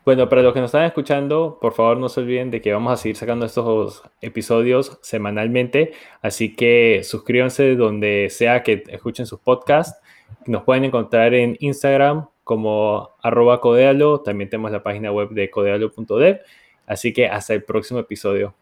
Bueno, 0.04 0.28
para 0.28 0.42
los 0.42 0.54
que 0.54 0.60
nos 0.60 0.68
están 0.68 0.84
escuchando, 0.84 1.58
por 1.60 1.74
favor 1.74 1.98
no 1.98 2.08
se 2.08 2.20
olviden 2.20 2.50
de 2.50 2.62
que 2.62 2.72
vamos 2.72 2.92
a 2.92 2.96
seguir 2.96 3.16
sacando 3.16 3.44
estos 3.44 4.02
episodios 4.22 4.98
semanalmente, 5.02 5.92
así 6.22 6.56
que 6.56 7.02
suscríbanse 7.04 7.76
donde 7.76 8.28
sea 8.30 8.62
que 8.62 8.82
escuchen 8.88 9.26
sus 9.26 9.40
podcasts. 9.40 10.00
Nos 10.46 10.62
pueden 10.64 10.84
encontrar 10.84 11.34
en 11.34 11.56
Instagram 11.60 12.28
como 12.44 13.10
arroba 13.22 13.60
codealo, 13.60 14.20
también 14.20 14.48
tenemos 14.48 14.70
la 14.72 14.82
página 14.82 15.12
web 15.12 15.30
de 15.30 15.50
codealo.dev, 15.50 16.40
así 16.86 17.12
que 17.12 17.26
hasta 17.28 17.52
el 17.52 17.62
próximo 17.62 18.00
episodio. 18.00 18.54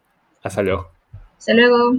Hasta 0.42 0.62
luego. 0.62 0.90
Hasta 1.38 1.54
luego. 1.54 1.94